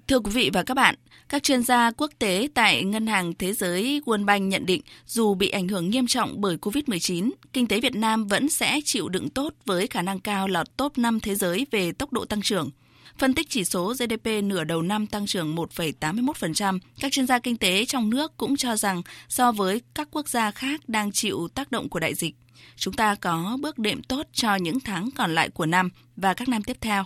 Thưa 0.08 0.18
quý 0.18 0.30
vị 0.34 0.50
và 0.52 0.62
các 0.62 0.74
bạn, 0.74 0.94
các 1.28 1.42
chuyên 1.42 1.62
gia 1.62 1.90
quốc 1.90 2.10
tế 2.18 2.48
tại 2.54 2.84
Ngân 2.84 3.06
hàng 3.06 3.32
Thế 3.38 3.52
giới 3.52 4.00
World 4.06 4.24
Bank 4.24 4.42
nhận 4.42 4.66
định 4.66 4.82
dù 5.06 5.34
bị 5.34 5.48
ảnh 5.48 5.68
hưởng 5.68 5.90
nghiêm 5.90 6.06
trọng 6.06 6.40
bởi 6.40 6.56
COVID-19, 6.56 7.30
kinh 7.52 7.66
tế 7.66 7.80
Việt 7.80 7.94
Nam 7.94 8.26
vẫn 8.26 8.48
sẽ 8.48 8.80
chịu 8.84 9.08
đựng 9.08 9.28
tốt 9.28 9.54
với 9.66 9.86
khả 9.86 10.02
năng 10.02 10.20
cao 10.20 10.48
lọt 10.48 10.76
top 10.76 10.98
5 10.98 11.20
thế 11.20 11.34
giới 11.34 11.66
về 11.70 11.92
tốc 11.92 12.12
độ 12.12 12.24
tăng 12.24 12.42
trưởng. 12.42 12.70
Phân 13.18 13.34
tích 13.34 13.50
chỉ 13.50 13.64
số 13.64 13.94
GDP 13.94 14.26
nửa 14.44 14.64
đầu 14.64 14.82
năm 14.82 15.06
tăng 15.06 15.26
trưởng 15.26 15.56
1,81%, 15.56 16.78
các 17.00 17.12
chuyên 17.12 17.26
gia 17.26 17.38
kinh 17.38 17.56
tế 17.56 17.84
trong 17.84 18.10
nước 18.10 18.36
cũng 18.36 18.56
cho 18.56 18.76
rằng 18.76 19.02
so 19.28 19.52
với 19.52 19.80
các 19.94 20.08
quốc 20.10 20.28
gia 20.28 20.50
khác 20.50 20.88
đang 20.88 21.12
chịu 21.12 21.48
tác 21.54 21.70
động 21.70 21.88
của 21.88 21.98
đại 21.98 22.14
dịch, 22.14 22.34
chúng 22.76 22.94
ta 22.94 23.14
có 23.14 23.58
bước 23.60 23.78
đệm 23.78 24.02
tốt 24.02 24.26
cho 24.32 24.54
những 24.54 24.80
tháng 24.80 25.10
còn 25.10 25.34
lại 25.34 25.48
của 25.48 25.66
năm 25.66 25.90
và 26.16 26.34
các 26.34 26.48
năm 26.48 26.62
tiếp 26.62 26.76
theo. 26.80 27.04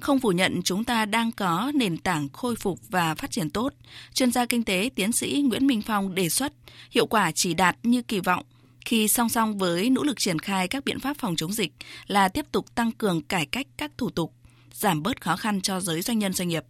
Không 0.00 0.20
phủ 0.20 0.32
nhận 0.32 0.62
chúng 0.64 0.84
ta 0.84 1.04
đang 1.04 1.32
có 1.32 1.72
nền 1.74 1.96
tảng 1.98 2.28
khôi 2.28 2.56
phục 2.56 2.80
và 2.88 3.14
phát 3.14 3.30
triển 3.30 3.50
tốt. 3.50 3.72
Chuyên 4.14 4.32
gia 4.32 4.46
kinh 4.46 4.64
tế 4.64 4.90
tiến 4.94 5.12
sĩ 5.12 5.44
Nguyễn 5.48 5.66
Minh 5.66 5.82
Phong 5.82 6.14
đề 6.14 6.28
xuất 6.28 6.52
hiệu 6.90 7.06
quả 7.06 7.32
chỉ 7.32 7.54
đạt 7.54 7.76
như 7.82 8.02
kỳ 8.02 8.20
vọng. 8.20 8.44
khi 8.84 9.08
song 9.08 9.28
song 9.28 9.58
với 9.58 9.90
nỗ 9.90 10.02
lực 10.02 10.18
triển 10.18 10.38
khai 10.38 10.68
các 10.68 10.84
biện 10.84 11.00
pháp 11.00 11.16
phòng 11.18 11.36
chống 11.36 11.52
dịch 11.52 11.72
là 12.06 12.28
tiếp 12.28 12.46
tục 12.52 12.74
tăng 12.74 12.92
cường 12.92 13.22
cải 13.22 13.46
cách 13.46 13.66
các 13.76 13.92
thủ 13.98 14.10
tục, 14.10 14.34
giảm 14.74 15.02
bớt 15.02 15.20
khó 15.20 15.36
khăn 15.36 15.60
cho 15.60 15.80
giới 15.80 16.02
doanh 16.02 16.18
nhân 16.18 16.32
doanh 16.32 16.48
nghiệp. 16.48 16.64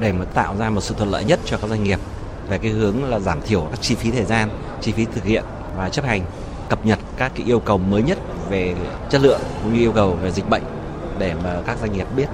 Để 0.00 0.12
mà 0.12 0.24
tạo 0.24 0.56
ra 0.56 0.70
một 0.70 0.80
sự 0.80 0.94
thuận 0.98 1.10
lợi 1.10 1.24
nhất 1.24 1.40
cho 1.44 1.58
các 1.58 1.70
doanh 1.70 1.84
nghiệp 1.84 1.98
về 2.48 2.58
cái 2.58 2.70
hướng 2.70 3.04
là 3.04 3.18
giảm 3.18 3.40
thiểu 3.42 3.68
các 3.70 3.80
chi 3.80 3.94
phí 3.94 4.10
thời 4.10 4.24
gian, 4.24 4.48
chi 4.80 4.92
phí 4.92 5.04
thực 5.04 5.24
hiện 5.24 5.44
và 5.76 5.88
chấp 5.88 6.04
hành, 6.04 6.24
cập 6.68 6.86
nhật 6.86 6.98
các 7.16 7.32
cái 7.34 7.46
yêu 7.46 7.60
cầu 7.60 7.78
mới 7.78 8.02
nhất 8.02 8.18
về 8.50 8.74
chất 9.10 9.20
lượng 9.20 9.40
cũng 9.62 9.74
như 9.74 9.80
yêu 9.80 9.92
cầu 9.92 10.18
về 10.22 10.30
dịch 10.30 10.48
bệnh 10.48 10.62
để 11.18 11.34
mà 11.44 11.62
các 11.66 11.78
doanh 11.80 11.92
nghiệp 11.92 12.06
biết 12.16 12.26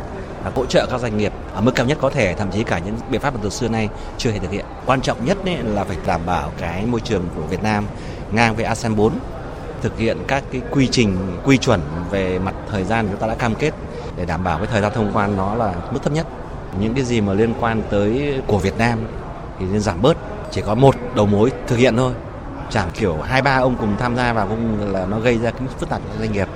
và 0.44 0.52
hỗ 0.54 0.66
trợ 0.66 0.86
các 0.90 1.00
doanh 1.00 1.18
nghiệp 1.18 1.32
ở 1.54 1.60
mức 1.60 1.72
cao 1.74 1.86
nhất 1.86 1.98
có 2.00 2.10
thể 2.10 2.34
thậm 2.34 2.50
chí 2.52 2.64
cả 2.64 2.78
những 2.78 2.96
biện 3.10 3.20
pháp 3.20 3.34
mà 3.34 3.40
từ 3.42 3.50
xưa 3.50 3.68
nay 3.68 3.88
chưa 4.18 4.30
hề 4.30 4.38
thực 4.38 4.50
hiện 4.50 4.64
quan 4.86 5.00
trọng 5.00 5.24
nhất 5.24 5.38
là 5.64 5.84
phải 5.84 5.96
đảm 6.06 6.20
bảo 6.26 6.52
cái 6.58 6.86
môi 6.86 7.00
trường 7.00 7.28
của 7.36 7.42
Việt 7.42 7.62
Nam 7.62 7.86
ngang 8.32 8.56
với 8.56 8.64
ASEAN 8.64 8.96
4 8.96 9.12
thực 9.87 9.99
hiện 9.99 10.19
các 10.28 10.45
cái 10.52 10.62
quy 10.71 10.88
trình, 10.88 11.16
quy 11.45 11.59
chuẩn 11.59 11.81
về 12.11 12.38
mặt 12.38 12.55
thời 12.71 12.85
gian 12.85 13.09
chúng 13.11 13.21
ta 13.21 13.26
đã 13.26 13.35
cam 13.35 13.55
kết 13.55 13.75
để 14.16 14.25
đảm 14.25 14.45
bảo 14.45 14.59
cái 14.59 14.66
thời 14.66 14.83
gian 14.83 14.93
thông 14.95 15.11
quan 15.14 15.37
nó 15.37 15.55
là 15.55 15.75
mức 15.90 16.02
thấp 16.02 16.12
nhất. 16.12 16.26
Những 16.81 16.95
cái 16.95 17.05
gì 17.05 17.21
mà 17.21 17.33
liên 17.33 17.55
quan 17.61 17.83
tới 17.90 18.40
của 18.47 18.59
Việt 18.59 18.78
Nam 18.78 18.99
thì 19.59 19.66
nên 19.73 19.81
giảm 19.81 20.02
bớt, 20.02 20.16
chỉ 20.50 20.62
có 20.66 20.75
một 20.75 20.95
đầu 21.14 21.26
mối 21.26 21.52
thực 21.66 21.76
hiện 21.76 21.97
thôi. 21.97 22.12
Chẳng 22.71 22.88
kiểu 22.95 23.16
hai, 23.23 23.43
ba 23.43 23.57
ông 23.57 23.76
cùng 23.76 23.97
tham 23.99 24.16
gia 24.16 24.33
vào 24.33 24.47
cũng 24.47 24.93
là 24.93 25.07
nó 25.07 25.21
gây 25.21 25.38
ra 25.38 25.50
cái 25.50 25.69
phức 25.78 25.88
tạp 25.88 26.00
cho 26.09 26.19
doanh 26.19 26.33
nghiệp. 26.33 26.49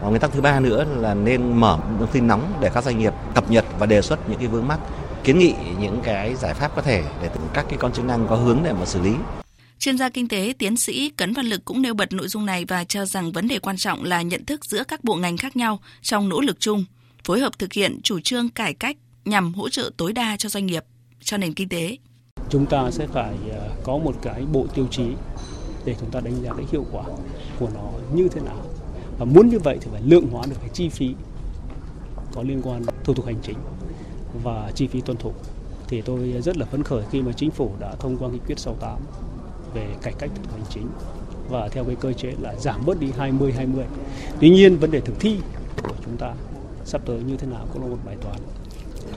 Và 0.00 0.08
nguyên 0.08 0.20
tắc 0.20 0.32
thứ 0.32 0.40
ba 0.40 0.60
nữa 0.60 0.84
là 0.96 1.14
nên 1.14 1.60
mở 1.60 1.78
thông 1.98 2.08
tin 2.12 2.26
nóng 2.26 2.52
để 2.60 2.70
các 2.74 2.84
doanh 2.84 2.98
nghiệp 2.98 3.12
cập 3.34 3.50
nhật 3.50 3.64
và 3.78 3.86
đề 3.86 4.02
xuất 4.02 4.28
những 4.28 4.38
cái 4.38 4.48
vướng 4.48 4.68
mắc, 4.68 4.78
kiến 5.24 5.38
nghị 5.38 5.54
những 5.78 6.00
cái 6.04 6.34
giải 6.34 6.54
pháp 6.54 6.70
có 6.76 6.82
thể 6.82 7.02
để 7.22 7.28
các 7.54 7.64
cái 7.68 7.78
con 7.78 7.92
chức 7.92 8.04
năng 8.04 8.26
có 8.26 8.36
hướng 8.36 8.58
để 8.64 8.72
mà 8.72 8.86
xử 8.86 9.00
lý. 9.02 9.12
Chuyên 9.80 9.98
gia 9.98 10.08
kinh 10.08 10.28
tế 10.28 10.54
tiến 10.58 10.76
sĩ 10.76 11.10
Cấn 11.10 11.32
Văn 11.32 11.46
Lực 11.46 11.64
cũng 11.64 11.82
nêu 11.82 11.94
bật 11.94 12.12
nội 12.12 12.28
dung 12.28 12.46
này 12.46 12.64
và 12.64 12.84
cho 12.84 13.04
rằng 13.04 13.32
vấn 13.32 13.48
đề 13.48 13.58
quan 13.58 13.76
trọng 13.76 14.04
là 14.04 14.22
nhận 14.22 14.44
thức 14.44 14.64
giữa 14.64 14.84
các 14.84 15.04
bộ 15.04 15.16
ngành 15.16 15.36
khác 15.36 15.56
nhau 15.56 15.80
trong 16.02 16.28
nỗ 16.28 16.40
lực 16.40 16.60
chung, 16.60 16.84
phối 17.24 17.40
hợp 17.40 17.58
thực 17.58 17.72
hiện 17.72 18.00
chủ 18.02 18.20
trương 18.20 18.48
cải 18.48 18.74
cách 18.74 18.96
nhằm 19.24 19.54
hỗ 19.54 19.68
trợ 19.68 19.90
tối 19.96 20.12
đa 20.12 20.36
cho 20.36 20.48
doanh 20.48 20.66
nghiệp, 20.66 20.84
cho 21.20 21.36
nền 21.36 21.54
kinh 21.54 21.68
tế. 21.68 21.96
Chúng 22.50 22.66
ta 22.66 22.90
sẽ 22.90 23.06
phải 23.06 23.34
ờ, 23.50 23.70
có 23.84 23.98
một 23.98 24.16
cái 24.22 24.42
bộ 24.52 24.66
tiêu 24.74 24.86
chí 24.90 25.04
để 25.84 25.96
chúng 26.00 26.10
ta 26.10 26.20
đánh 26.20 26.42
giá 26.42 26.50
cái 26.56 26.66
hiệu 26.72 26.86
quả 26.92 27.04
của 27.58 27.68
nó 27.74 27.90
như 28.14 28.28
thế 28.28 28.40
nào. 28.40 28.66
Và 29.18 29.24
muốn 29.24 29.48
như 29.48 29.58
vậy 29.58 29.78
thì 29.80 29.88
phải 29.92 30.02
lượng 30.04 30.26
hóa 30.30 30.46
được 30.46 30.56
cái 30.60 30.70
chi 30.72 30.88
phí 30.88 31.14
có 32.32 32.42
liên 32.42 32.62
quan 32.62 32.82
thủ 33.04 33.14
tục 33.14 33.26
hành 33.26 33.40
chính 33.42 33.58
và 34.42 34.72
chi 34.74 34.86
phí 34.86 35.00
tuân 35.00 35.16
thủ. 35.16 35.32
Thì 35.88 36.02
tôi 36.02 36.34
rất 36.42 36.56
là 36.56 36.66
phấn 36.66 36.82
khởi 36.82 37.04
khi 37.10 37.22
mà 37.22 37.32
chính 37.32 37.50
phủ 37.50 37.74
đã 37.80 37.94
thông 37.94 38.16
qua 38.18 38.28
nghị 38.28 38.38
quyết 38.46 38.58
68 38.58 39.00
về 39.74 39.86
cải 40.02 40.12
cách 40.18 40.30
thủ 40.34 40.42
tục 40.42 40.52
hành 40.52 40.64
chính 40.70 40.86
và 41.48 41.68
theo 41.68 41.84
cái 41.84 41.96
cơ 42.00 42.12
chế 42.12 42.32
là 42.40 42.54
giảm 42.54 42.86
bớt 42.86 43.00
đi 43.00 43.12
20 43.18 43.52
20. 43.52 43.84
Tuy 44.40 44.50
nhiên 44.50 44.76
vấn 44.76 44.90
đề 44.90 45.00
thực 45.00 45.20
thi 45.20 45.38
của 45.82 45.94
chúng 46.04 46.16
ta 46.16 46.34
sắp 46.84 47.00
tới 47.06 47.20
như 47.26 47.36
thế 47.36 47.46
nào 47.46 47.66
cũng 47.72 47.82
là 47.82 47.88
một 47.88 47.98
bài 48.06 48.16
toán. 48.20 48.36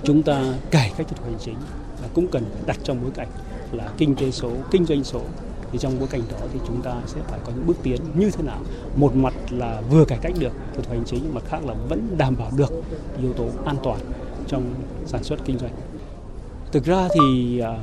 Chúng 0.04 0.24
ta 0.24 0.54
cải 0.72 0.92
cách 0.98 1.08
thủ 1.08 1.16
tục 1.16 1.26
hành 1.26 1.40
chính 1.40 1.58
là 2.02 2.08
cũng 2.14 2.28
cần 2.28 2.44
đặt 2.66 2.78
trong 2.84 3.02
bối 3.02 3.12
cảnh 3.16 3.28
là 3.72 3.92
kinh 3.98 4.16
tế 4.16 4.32
số, 4.32 4.52
kinh 4.72 4.86
doanh 4.86 5.04
số 5.04 5.22
thì 5.74 5.80
trong 5.80 6.00
bối 6.00 6.08
cảnh 6.12 6.22
đó 6.32 6.38
thì 6.54 6.60
chúng 6.68 6.82
ta 6.82 6.94
sẽ 7.06 7.22
phải 7.28 7.40
có 7.44 7.52
những 7.56 7.68
bước 7.68 7.78
tiến 7.84 8.02
như 8.16 8.32
thế 8.32 8.44
nào 8.44 8.60
một 8.96 9.16
mặt 9.16 9.34
là 9.50 9.82
vừa 9.90 10.06
cải 10.06 10.18
cách 10.22 10.34
được 10.40 10.52
thủ 10.76 10.82
tục 10.82 10.92
hành 10.92 11.04
chính 11.06 11.34
mặt 11.34 11.44
khác 11.48 11.66
là 11.66 11.74
vẫn 11.90 12.16
đảm 12.18 12.36
bảo 12.40 12.52
được 12.58 12.72
yếu 13.22 13.34
tố 13.34 13.48
an 13.66 13.76
toàn 13.84 14.00
trong 14.48 14.74
sản 15.06 15.24
xuất 15.24 15.40
kinh 15.46 15.58
doanh 15.58 15.72
thực 16.72 16.86
ra 16.86 17.08
thì 17.14 17.60
à, 17.60 17.78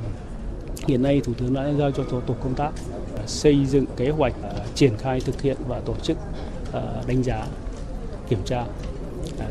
hiện 0.87 1.03
nay 1.03 1.21
thủ 1.25 1.33
tướng 1.39 1.55
đã 1.55 1.73
giao 1.79 1.91
cho 1.91 2.05
tổ, 2.05 2.21
tổ 2.21 2.35
công 2.43 2.55
tác 2.55 2.71
à, 3.17 3.23
xây 3.27 3.67
dựng 3.67 3.85
kế 3.97 4.11
hoạch 4.11 4.35
à, 4.43 4.51
triển 4.75 4.97
khai 4.99 5.21
thực 5.21 5.43
hiện 5.43 5.57
và 5.69 5.81
tổ 5.81 5.95
chức 6.03 6.17
à, 6.73 6.83
đánh 7.07 7.23
giá 7.23 7.47
kiểm 8.29 8.39
tra. 8.45 8.65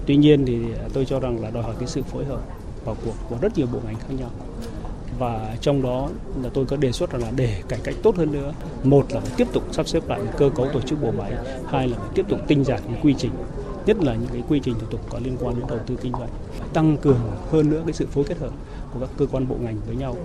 Tuy 0.05 0.15
nhiên 0.15 0.45
thì 0.45 0.59
tôi 0.93 1.05
cho 1.05 1.19
rằng 1.19 1.41
là 1.43 1.51
đòi 1.51 1.63
hỏi 1.63 1.75
cái 1.79 1.87
sự 1.87 2.03
phối 2.03 2.25
hợp 2.25 2.41
vào 2.85 2.95
cuộc 3.05 3.13
của 3.29 3.35
rất 3.41 3.57
nhiều 3.57 3.67
bộ 3.73 3.79
ngành 3.85 3.95
khác 3.95 4.13
nhau. 4.19 4.29
Và 5.19 5.55
trong 5.61 5.81
đó 5.81 6.09
là 6.43 6.49
tôi 6.53 6.65
có 6.65 6.77
đề 6.77 6.91
xuất 6.91 7.11
rằng 7.11 7.21
là 7.21 7.31
để 7.35 7.61
cải 7.67 7.79
cách 7.83 7.95
tốt 8.03 8.15
hơn 8.15 8.31
nữa 8.31 8.53
một 8.83 9.05
là 9.09 9.19
phải 9.19 9.31
tiếp 9.37 9.47
tục 9.53 9.63
sắp 9.71 9.87
xếp 9.87 10.07
lại 10.07 10.21
cơ 10.37 10.49
cấu 10.55 10.67
tổ 10.73 10.81
chức 10.81 11.01
bộ 11.01 11.11
máy 11.11 11.31
hai 11.67 11.87
là 11.87 11.97
phải 11.97 12.09
tiếp 12.15 12.25
tục 12.29 12.39
tinh 12.47 12.63
giản 12.63 12.81
những 12.87 12.99
quy 13.01 13.15
trình 13.17 13.31
nhất 13.85 13.97
là 14.03 14.13
những 14.13 14.29
cái 14.33 14.43
quy 14.49 14.59
trình 14.63 14.75
thủ 14.79 14.87
tục 14.91 15.01
có 15.09 15.19
liên 15.23 15.37
quan 15.39 15.55
đến 15.55 15.67
đầu 15.67 15.79
tư 15.87 15.95
kinh 16.01 16.11
doanh 16.11 16.29
tăng 16.73 16.97
cường 16.97 17.19
hơn 17.51 17.69
nữa 17.69 17.81
cái 17.85 17.93
sự 17.93 18.07
phối 18.11 18.23
kết 18.23 18.37
hợp 18.37 18.51
của 18.93 18.99
các 18.99 19.09
cơ 19.17 19.25
quan 19.31 19.47
bộ 19.47 19.55
ngành 19.59 19.77
với 19.87 19.95
nhau 19.95 20.15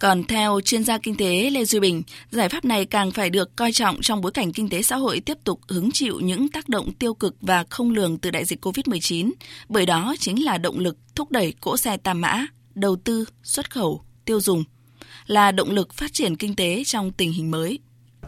còn 0.00 0.24
theo 0.24 0.60
chuyên 0.64 0.84
gia 0.84 0.98
kinh 0.98 1.16
tế 1.16 1.50
Lê 1.50 1.64
Duy 1.64 1.80
Bình, 1.80 2.02
giải 2.30 2.48
pháp 2.48 2.64
này 2.64 2.84
càng 2.84 3.10
phải 3.10 3.30
được 3.30 3.56
coi 3.56 3.72
trọng 3.72 4.00
trong 4.00 4.20
bối 4.20 4.32
cảnh 4.32 4.52
kinh 4.52 4.68
tế 4.68 4.82
xã 4.82 4.96
hội 4.96 5.20
tiếp 5.20 5.38
tục 5.44 5.60
hứng 5.68 5.90
chịu 5.92 6.20
những 6.20 6.48
tác 6.48 6.68
động 6.68 6.92
tiêu 6.92 7.14
cực 7.14 7.36
và 7.40 7.64
không 7.70 7.90
lường 7.90 8.18
từ 8.18 8.30
đại 8.30 8.44
dịch 8.44 8.64
COVID-19, 8.64 9.30
bởi 9.68 9.86
đó 9.86 10.14
chính 10.18 10.44
là 10.44 10.58
động 10.58 10.78
lực 10.78 10.96
thúc 11.14 11.30
đẩy 11.30 11.54
cỗ 11.60 11.76
xe 11.76 11.96
tam 11.96 12.20
mã, 12.20 12.46
đầu 12.74 12.96
tư, 12.96 13.24
xuất 13.42 13.70
khẩu, 13.70 14.04
tiêu 14.24 14.40
dùng 14.40 14.64
là 15.26 15.52
động 15.52 15.70
lực 15.70 15.94
phát 15.94 16.12
triển 16.12 16.36
kinh 16.36 16.56
tế 16.56 16.82
trong 16.86 17.12
tình 17.12 17.32
hình 17.32 17.50
mới. 17.50 17.78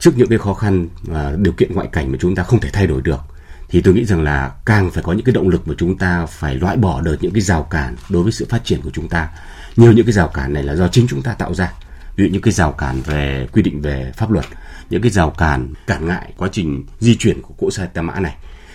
Trước 0.01 0.13
những 0.17 0.29
cái 0.29 0.39
khó 0.39 0.55
khăn 0.55 0.89
và 1.03 1.37
điều 1.39 1.53
kiện 1.53 1.73
ngoại 1.75 1.89
cảnh 1.93 2.13
mà 2.13 2.19
chúng 2.21 2.35
ta 2.35 2.43
không 2.43 2.61
thể 2.61 2.71
thay 2.73 2.87
đổi 2.87 3.03
được 3.03 3.21
thì 3.69 3.81
tôi 3.81 3.95
nghĩ 3.95 4.05
rằng 4.05 4.23
là 4.23 4.53
càng 4.65 4.91
phải 4.91 5.03
có 5.03 5.13
những 5.13 5.25
cái 5.25 5.33
động 5.33 5.49
lực 5.49 5.69
mà 5.69 5.75
chúng 5.79 5.99
ta 5.99 6.27
phải 6.27 6.55
loại 6.55 6.77
bỏ 6.77 7.01
được 7.01 7.17
những 7.21 7.33
cái 7.33 7.41
rào 7.41 7.63
cản 7.63 7.97
đối 8.09 8.23
với 8.23 8.33
sự 8.33 8.47
phát 8.49 8.65
triển 8.65 8.81
của 8.83 8.91
chúng 8.93 9.09
ta. 9.09 9.29
Nhiều 9.77 9.93
những 9.93 10.07
cái 10.07 10.13
rào 10.13 10.29
cản 10.29 10.53
này 10.53 10.63
là 10.63 10.75
do 10.75 10.89
chính 10.89 11.07
chúng 11.09 11.23
ta 11.23 11.33
tạo 11.33 11.55
ra. 11.55 11.73
Ví 12.17 12.25
dụ 12.25 12.31
những 12.33 12.43
cái 12.43 12.53
rào 12.53 12.73
cản 12.73 13.01
về 13.01 13.49
quy 13.53 13.63
định 13.63 13.83
về 13.83 14.13
pháp 14.17 14.31
luật, 14.31 14.45
những 14.91 15.03
cái 15.03 15.11
rào 15.11 15.31
cản 15.31 15.75
cản 15.87 16.07
ngại 16.07 16.33
quá 16.37 16.49
trình 16.53 16.85
di 17.01 17.17
chuyển 17.17 17.43
của 17.43 17.55
cỗ 17.59 17.71
xe 17.71 17.87
tam 17.87 18.07
mã 18.07 18.21
này. 18.21 18.35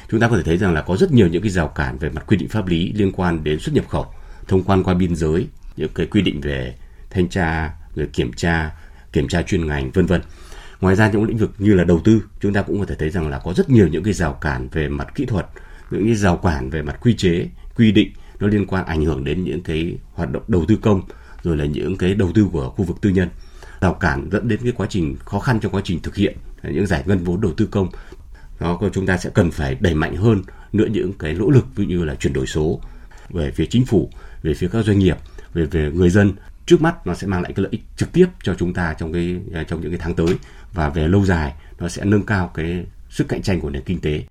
Chúng 0.10 0.20
ta 0.20 0.28
có 0.28 0.38
thể 0.38 0.44
thấy 0.44 0.58
rằng 0.58 0.74
là 0.74 0.82
có 0.82 0.98
rất 0.98 1.12
nhiều 1.12 1.28
những 1.28 1.42
cái 1.42 1.52
rào 1.52 1.68
cản 1.68 1.98
về 1.98 2.10
mặt 2.10 2.24
quy 2.28 2.38
định 2.38 2.50
pháp 2.50 2.68
lý 2.68 2.94
liên 2.94 3.12
quan 3.12 3.44
đến 3.44 3.60
xuất 3.60 3.76
nhập 3.76 3.86
khẩu, 3.90 4.06
thông 4.48 4.64
quan 4.64 4.84
qua 4.84 4.94
biên 4.94 5.16
giới, 5.16 5.48
những 5.78 5.90
cái 5.96 6.06
quy 6.06 6.22
định 6.22 6.42
về 6.42 6.76
thanh 7.10 7.30
tra 7.30 7.74
rồi 7.96 8.08
kiểm 8.14 8.34
tra 8.34 8.72
kiểm 9.14 9.28
tra 9.28 9.42
chuyên 9.42 9.68
ngành 9.68 9.92
vân 9.92 10.06
vân 10.06 10.22
ngoài 10.82 10.96
ra 10.96 11.12
những 11.12 11.24
lĩnh 11.24 11.38
vực 11.38 11.52
như 11.58 11.74
là 11.74 11.84
đầu 11.84 12.02
tư, 12.04 12.24
chúng 12.40 12.54
ta 12.54 12.62
cũng 12.62 12.80
có 12.80 12.86
thể 12.86 12.96
thấy 12.96 13.10
rằng 13.10 13.30
là 13.30 13.40
có 13.44 13.54
rất 13.54 13.70
nhiều 13.70 13.88
những 13.88 14.04
cái 14.04 14.14
rào 14.14 14.34
cản 14.34 14.68
về 14.72 14.88
mặt 14.88 15.08
kỹ 15.16 15.26
thuật, 15.26 15.46
những 15.92 16.06
cái 16.06 16.16
rào 16.16 16.38
cản 16.38 16.70
về 16.70 16.82
mặt 16.82 16.98
quy 17.02 17.14
chế, 17.14 17.48
quy 17.76 17.92
định 17.92 18.12
nó 18.40 18.48
liên 18.48 18.66
quan 18.66 18.86
ảnh 18.86 19.06
hưởng 19.06 19.24
đến 19.24 19.44
những 19.44 19.62
cái 19.62 19.98
hoạt 20.14 20.32
động 20.32 20.44
đầu 20.48 20.66
tư 20.68 20.78
công, 20.82 21.02
rồi 21.44 21.58
là 21.58 21.66
những 21.66 21.98
cái 21.98 22.14
đầu 22.14 22.32
tư 22.36 22.48
của 22.52 22.70
khu 22.70 22.86
vực 22.86 22.98
tư 23.02 23.10
nhân. 23.10 23.30
Rào 23.82 23.94
cản 23.94 24.30
dẫn 24.32 24.48
đến 24.48 24.60
cái 24.64 24.72
quá 24.72 24.88
trình 24.90 25.16
khó 25.26 25.40
khăn 25.40 25.60
trong 25.60 25.72
quá 25.72 25.82
trình 25.86 26.00
thực 26.00 26.16
hiện, 26.16 26.38
những 26.64 26.88
giải 26.88 27.04
ngân 27.06 27.24
vốn 27.24 27.42
đầu 27.42 27.54
tư 27.58 27.68
công. 27.72 27.90
Đó 28.60 28.82
chúng 28.94 29.06
ta 29.06 29.18
sẽ 29.18 29.30
cần 29.34 29.52
phải 29.52 29.78
đẩy 29.80 29.96
mạnh 29.96 30.16
hơn 30.16 30.42
nữa 30.74 30.88
những 30.92 31.14
cái 31.14 31.34
nỗ 31.34 31.50
lực, 31.50 31.66
ví 31.76 31.86
như 31.86 32.04
là 32.04 32.16
chuyển 32.16 32.34
đổi 32.34 32.48
số 32.48 32.82
về 33.30 33.52
phía 33.52 33.66
chính 33.66 33.86
phủ, 33.86 34.10
về 34.44 34.54
phía 34.54 34.68
các 34.72 34.86
doanh 34.86 35.00
nghiệp, 35.00 35.18
về 35.54 35.66
về 35.66 35.92
người 35.94 36.10
dân 36.10 36.32
trước 36.66 36.82
mắt 36.82 37.08
nó 37.08 37.14
sẽ 37.14 37.28
mang 37.28 37.42
lại 37.42 37.54
cái 37.56 37.64
lợi 37.64 37.72
ích 37.72 37.82
trực 37.98 38.12
tiếp 38.12 38.28
cho 38.44 38.56
chúng 38.60 38.74
ta 38.74 38.96
trong 39.00 39.14
cái 39.14 39.36
à, 39.54 39.64
trong 39.64 39.82
những 39.82 39.92
cái 39.92 40.00
tháng 40.00 40.16
tới 40.16 40.36
và 40.74 40.90
về 40.90 41.08
lâu 41.08 41.26
dài 41.26 41.54
nó 41.80 41.90
sẽ 41.90 42.06
nâng 42.06 42.26
cao 42.26 42.52
cái 42.54 42.86
sức 43.10 43.28
cạnh 43.28 43.42
tranh 43.42 43.62
của 43.62 43.70
nền 43.70 43.84
kinh 43.84 44.02
tế. 44.02 44.24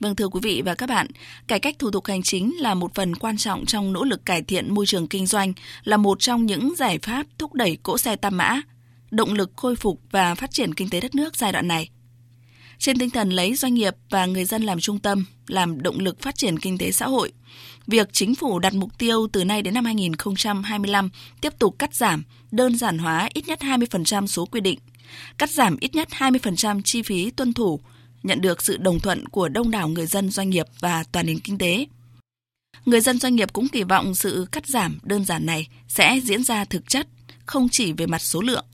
Vâng 0.00 0.16
thưa 0.16 0.28
quý 0.28 0.40
vị 0.42 0.62
và 0.64 0.74
các 0.74 0.88
bạn, 0.88 1.06
cải 1.46 1.60
cách 1.60 1.76
thủ 1.78 1.90
tục 1.90 2.06
hành 2.06 2.22
chính 2.22 2.54
là 2.58 2.74
một 2.74 2.94
phần 2.94 3.14
quan 3.14 3.36
trọng 3.36 3.66
trong 3.66 3.92
nỗ 3.92 4.04
lực 4.04 4.26
cải 4.26 4.42
thiện 4.42 4.74
môi 4.74 4.86
trường 4.86 5.08
kinh 5.08 5.26
doanh, 5.26 5.52
là 5.84 5.96
một 5.96 6.20
trong 6.20 6.46
những 6.46 6.74
giải 6.76 6.98
pháp 7.02 7.26
thúc 7.38 7.54
đẩy 7.54 7.78
cỗ 7.82 7.98
xe 7.98 8.16
tam 8.16 8.36
mã, 8.36 8.60
động 9.10 9.34
lực 9.34 9.50
khôi 9.56 9.76
phục 9.76 10.00
và 10.10 10.34
phát 10.34 10.50
triển 10.50 10.74
kinh 10.74 10.90
tế 10.90 11.00
đất 11.00 11.14
nước 11.14 11.36
giai 11.36 11.52
đoạn 11.52 11.68
này. 11.68 11.88
Trên 12.78 12.98
tinh 12.98 13.10
thần 13.10 13.30
lấy 13.30 13.54
doanh 13.54 13.74
nghiệp 13.74 13.94
và 14.10 14.26
người 14.26 14.44
dân 14.44 14.62
làm 14.62 14.80
trung 14.80 14.98
tâm, 14.98 15.24
làm 15.46 15.82
động 15.82 16.00
lực 16.00 16.20
phát 16.20 16.36
triển 16.36 16.58
kinh 16.58 16.78
tế 16.78 16.92
xã 16.92 17.06
hội– 17.06 17.32
việc 17.86 18.08
chính 18.12 18.34
phủ 18.34 18.58
đặt 18.58 18.74
mục 18.74 18.98
tiêu 18.98 19.26
từ 19.32 19.44
nay 19.44 19.62
đến 19.62 19.74
năm 19.74 19.84
2025 19.84 21.10
tiếp 21.40 21.58
tục 21.58 21.76
cắt 21.78 21.94
giảm, 21.94 22.24
đơn 22.50 22.76
giản 22.76 22.98
hóa 22.98 23.28
ít 23.34 23.46
nhất 23.46 23.58
20% 23.62 24.26
số 24.26 24.46
quy 24.46 24.60
định, 24.60 24.78
cắt 25.38 25.50
giảm 25.50 25.76
ít 25.80 25.94
nhất 25.94 26.08
20% 26.10 26.82
chi 26.82 27.02
phí 27.02 27.30
tuân 27.30 27.52
thủ, 27.52 27.80
nhận 28.22 28.40
được 28.40 28.62
sự 28.62 28.76
đồng 28.76 29.00
thuận 29.00 29.28
của 29.28 29.48
đông 29.48 29.70
đảo 29.70 29.88
người 29.88 30.06
dân 30.06 30.30
doanh 30.30 30.50
nghiệp 30.50 30.66
và 30.80 31.04
toàn 31.12 31.26
nền 31.26 31.40
kinh 31.40 31.58
tế. 31.58 31.86
Người 32.84 33.00
dân 33.00 33.18
doanh 33.18 33.34
nghiệp 33.34 33.52
cũng 33.52 33.68
kỳ 33.68 33.82
vọng 33.82 34.14
sự 34.14 34.46
cắt 34.52 34.66
giảm 34.66 34.98
đơn 35.02 35.24
giản 35.24 35.46
này 35.46 35.68
sẽ 35.88 36.20
diễn 36.24 36.44
ra 36.44 36.64
thực 36.64 36.88
chất, 36.88 37.08
không 37.46 37.68
chỉ 37.68 37.92
về 37.92 38.06
mặt 38.06 38.22
số 38.22 38.40
lượng. 38.40 38.64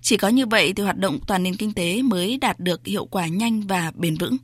Chỉ 0.00 0.16
có 0.16 0.28
như 0.28 0.46
vậy 0.46 0.72
thì 0.72 0.82
hoạt 0.82 0.96
động 0.96 1.18
toàn 1.26 1.42
nền 1.42 1.56
kinh 1.56 1.72
tế 1.72 2.02
mới 2.02 2.36
đạt 2.36 2.60
được 2.60 2.86
hiệu 2.86 3.04
quả 3.04 3.26
nhanh 3.26 3.60
và 3.60 3.92
bền 3.94 4.16
vững. 4.16 4.36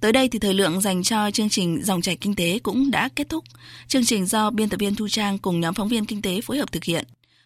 Tới 0.00 0.12
đây 0.12 0.28
thì 0.28 0.38
thời 0.38 0.54
lượng 0.54 0.80
dành 0.80 1.02
cho 1.02 1.30
chương 1.30 1.48
trình 1.48 1.82
Dòng 1.84 2.02
chảy 2.02 2.16
kinh 2.16 2.34
tế 2.34 2.58
cũng 2.62 2.90
đã 2.90 3.08
kết 3.16 3.28
thúc. 3.28 3.44
Chương 3.88 4.04
trình 4.04 4.26
do 4.26 4.50
biên 4.50 4.68
tập 4.68 4.80
viên 4.80 4.94
Thu 4.94 5.08
Trang 5.08 5.38
cùng 5.38 5.60
nhóm 5.60 5.74
phóng 5.74 5.88
viên 5.88 6.04
kinh 6.04 6.22
tế 6.22 6.40
phối 6.40 6.58
hợp 6.58 6.72
thực 6.72 6.84
hiện. 6.84 7.04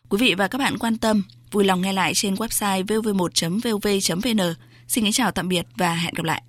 Quý 0.09 0.19
vị 0.19 0.35
và 0.35 0.49
các 0.49 0.59
bạn 0.59 0.79
quan 0.79 0.99
tâm, 0.99 1.23
vui 1.51 1.65
lòng 1.65 1.81
nghe 1.81 1.93
lại 1.93 2.15
trên 2.15 2.35
website 2.35 2.85
vv1.vv.vn. 2.85 4.55
Xin 4.89 5.05
kính 5.05 5.13
chào 5.13 5.31
tạm 5.31 5.49
biệt 5.49 5.67
và 5.77 5.95
hẹn 5.95 6.15
gặp 6.15 6.25
lại. 6.25 6.43